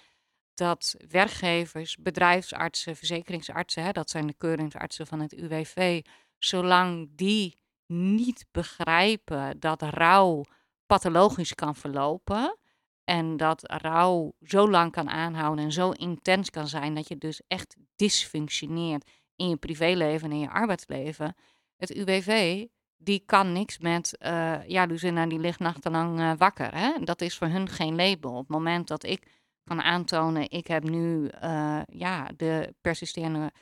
[0.54, 6.02] dat werkgevers, bedrijfsartsen, verzekeringsartsen, hè, dat zijn de keuringsartsen van het UWV,
[6.38, 10.44] zolang die niet begrijpen dat rouw
[10.86, 12.58] pathologisch kan verlopen
[13.04, 17.40] en dat rouw zo lang kan aanhouden en zo intens kan zijn dat je dus
[17.48, 21.34] echt dysfunctioneert in je privéleven en in je arbeidsleven.
[21.76, 22.64] Het UWV,
[22.96, 26.74] die kan niks met, eh ja, Lucinda die ligt nachtenlang eh, wakker.
[26.74, 27.04] Hè?
[27.04, 28.30] Dat is voor hun geen label.
[28.30, 29.26] Op het moment dat ik
[29.64, 33.52] kan aantonen, ik heb nu eh, ja, de persisterende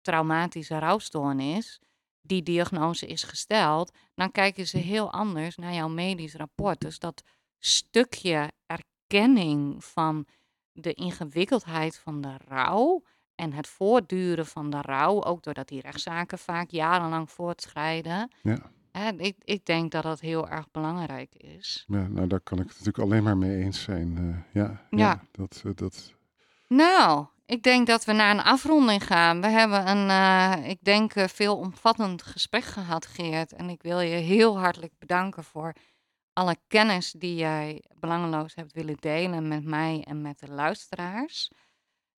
[0.00, 1.80] traumatische rouwstoornis,
[2.26, 6.80] die diagnose is gesteld, dan kijken ze heel anders naar jouw medisch rapport.
[6.80, 7.22] Dus dat
[7.58, 10.26] stukje erkenning van
[10.72, 13.02] de ingewikkeldheid van de rouw
[13.34, 18.30] en het voortduren van de rouw, ook doordat die rechtszaken vaak jarenlang voortschrijden.
[18.42, 18.58] Ja.
[18.92, 21.84] Hè, ik, ik denk dat dat heel erg belangrijk is.
[21.88, 24.16] Ja, nou, daar kan ik het natuurlijk alleen maar mee eens zijn.
[24.18, 24.98] eh, ja, ja.
[24.98, 25.22] Ja.
[25.32, 26.14] dat, eh, dat,
[26.68, 29.40] Nou, ik denk dat we naar een afronding gaan.
[29.40, 33.52] We hebben een, eh, ik denk, eh, veel omvattend gesprek gehad, Geert.
[33.52, 35.74] En ik wil je heel hartelijk bedanken voor
[36.32, 41.50] alle kennis die jij belangeloos hebt willen delen met mij en met de luisteraars.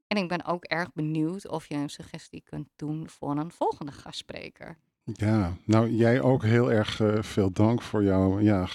[0.07, 3.93] En ik ben ook erg benieuwd of je een suggestie kunt doen voor een volgende
[3.93, 4.77] gastspreker.
[5.05, 8.69] ja, nou jij ook heel erg eh, veel dank voor jouw ja,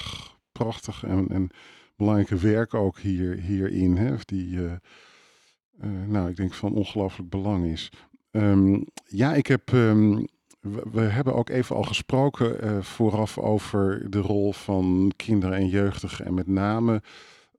[0.51, 1.49] prachtig en, en
[1.95, 3.97] belangrijke werk ook hier, hierin.
[3.97, 4.79] Hè, die,
[5.81, 7.91] eh, nou, ik denk van ongelooflijk belang is.
[8.31, 10.23] Ehm, ja, ik heb, ehm,
[10.91, 16.25] we, hebben ook even al gesproken eh, vooraf over de rol van kinderen en jeugdigen.
[16.25, 17.01] En met name,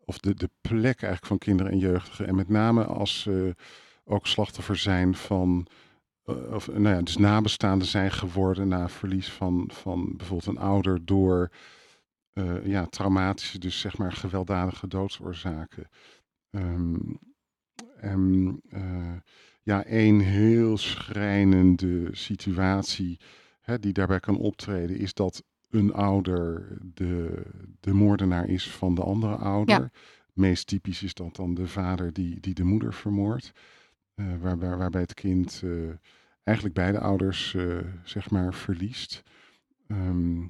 [0.04, 2.26] of de, de plek eigenlijk van kinderen en jeugdigen.
[2.26, 3.54] En met name als ze
[4.04, 5.66] ook slachtoffer zijn van,
[6.24, 11.04] eh, of nou ja, dus nabestaanden zijn geworden na verlies van, van bijvoorbeeld een ouder
[11.04, 11.50] door
[12.64, 15.88] ja, traumatische, dus zeg maar gewelddadige doodsoorzaken.
[16.50, 16.96] Ehm,
[18.70, 19.12] eh,
[19.62, 23.18] ja, één heel schrijnende situatie
[23.60, 27.42] hè, die daarbij kan optreden, is dat een ouder de,
[27.80, 29.90] de moordenaar is van de andere ouder.
[30.32, 33.52] Meest typisch is dat dan de vader die, die de moeder vermoordt.
[34.14, 35.70] eh, waarbij, waarbij het kind eh,
[36.42, 37.56] eigenlijk beide ouders
[38.04, 39.22] zeg maar verliest.
[39.86, 40.40] Ehm,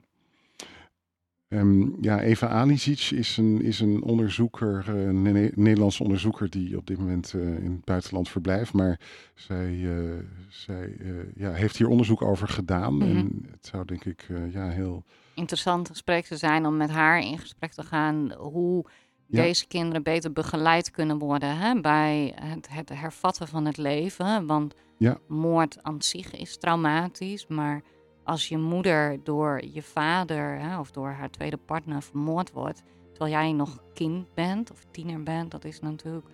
[1.52, 6.76] Ehm, ja, Eva Alicic is een, is een onderzoeker, eh, een Ne- Nederlandse onderzoeker die
[6.76, 8.72] op dit moment eh, in het buitenland verblijft.
[8.72, 9.00] Maar
[9.34, 10.96] zij, eh, zij
[11.34, 12.94] ja, heeft hier onderzoek over gedaan.
[12.96, 13.02] Mhm.
[13.16, 15.04] En het zou denk ik ja, heel...
[15.34, 18.84] Interessant gesprek te zijn om met haar in gesprek te gaan hoe
[19.26, 19.42] Ja.
[19.42, 24.46] deze kinderen beter begeleid kunnen worden hè, bij het, het hervatten van het leven.
[24.46, 25.18] Want Ja.
[25.28, 27.82] moord aan zich is traumatisch, maar
[28.24, 33.32] als je moeder door je vader hè, of door haar tweede partner vermoord wordt, terwijl
[33.32, 36.26] jij nog kind bent of tiener bent, dat is natuurlijk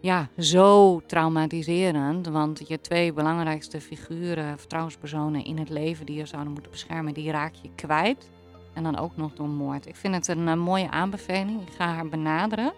[0.00, 2.26] ja, zo traumatiserend.
[2.26, 7.30] Want je twee belangrijkste figuren, vertrouwenspersonen in het leven die je zouden moeten beschermen, die
[7.30, 8.30] raak je kwijt.
[8.74, 9.86] En dan ook nog door moord.
[9.86, 11.62] Ik vind het een eh, mooie aanbeveling.
[11.62, 12.72] Ik ga haar benaderen.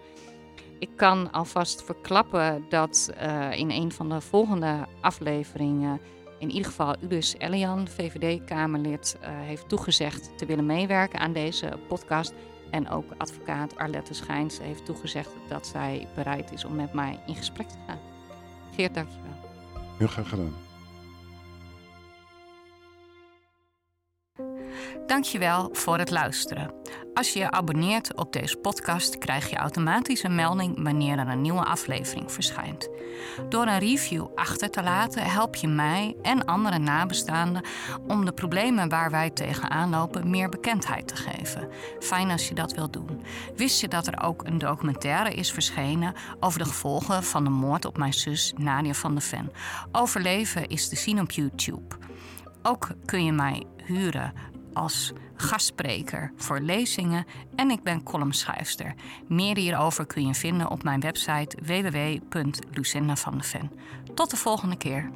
[0.79, 5.99] Ik kan alvast verklappen dat eh, in een van de volgende afleveringen
[6.41, 12.33] in ieder geval Udus Elian, VVD-Kamerlid, eh, heeft toegezegd te willen meewerken aan deze podcast.
[12.69, 17.35] En ook advocaat Arlette Schijns heeft toegezegd dat zij bereid is om met mij in
[17.35, 17.99] gesprek te gaan.
[18.75, 19.31] Geert, dankjewel.
[19.97, 20.70] Heel graag gedaan.
[25.05, 26.73] Dankjewel voor het luisteren.
[27.13, 31.41] Als je je abonneert op deze podcast, krijg je automatisch een melding wanneer er een
[31.41, 32.89] nieuwe aflevering verschijnt.
[33.49, 37.63] Door een review achter te laten help je mij en andere nabestaanden
[38.07, 41.67] om de problemen waar wij tegenaan lopen meer bekendheid te geven.
[41.99, 43.21] Fijn als je dat wilt doen.
[43.55, 47.85] Wist je dat er ook een documentaire is verschenen over de gevolgen van de moord
[47.85, 49.51] op mijn zus Nadia van der Ven?
[49.91, 51.95] Overleven is te zien op YouTube.
[52.61, 54.33] Ook kun je mij huren
[54.73, 58.93] als gastspreker voor lezingen en ik ben columnschrijfster.
[59.27, 63.71] Meer hierover kun je vinden op mijn website www.lucindavandeven.
[64.13, 65.09] Tot de volgende keer.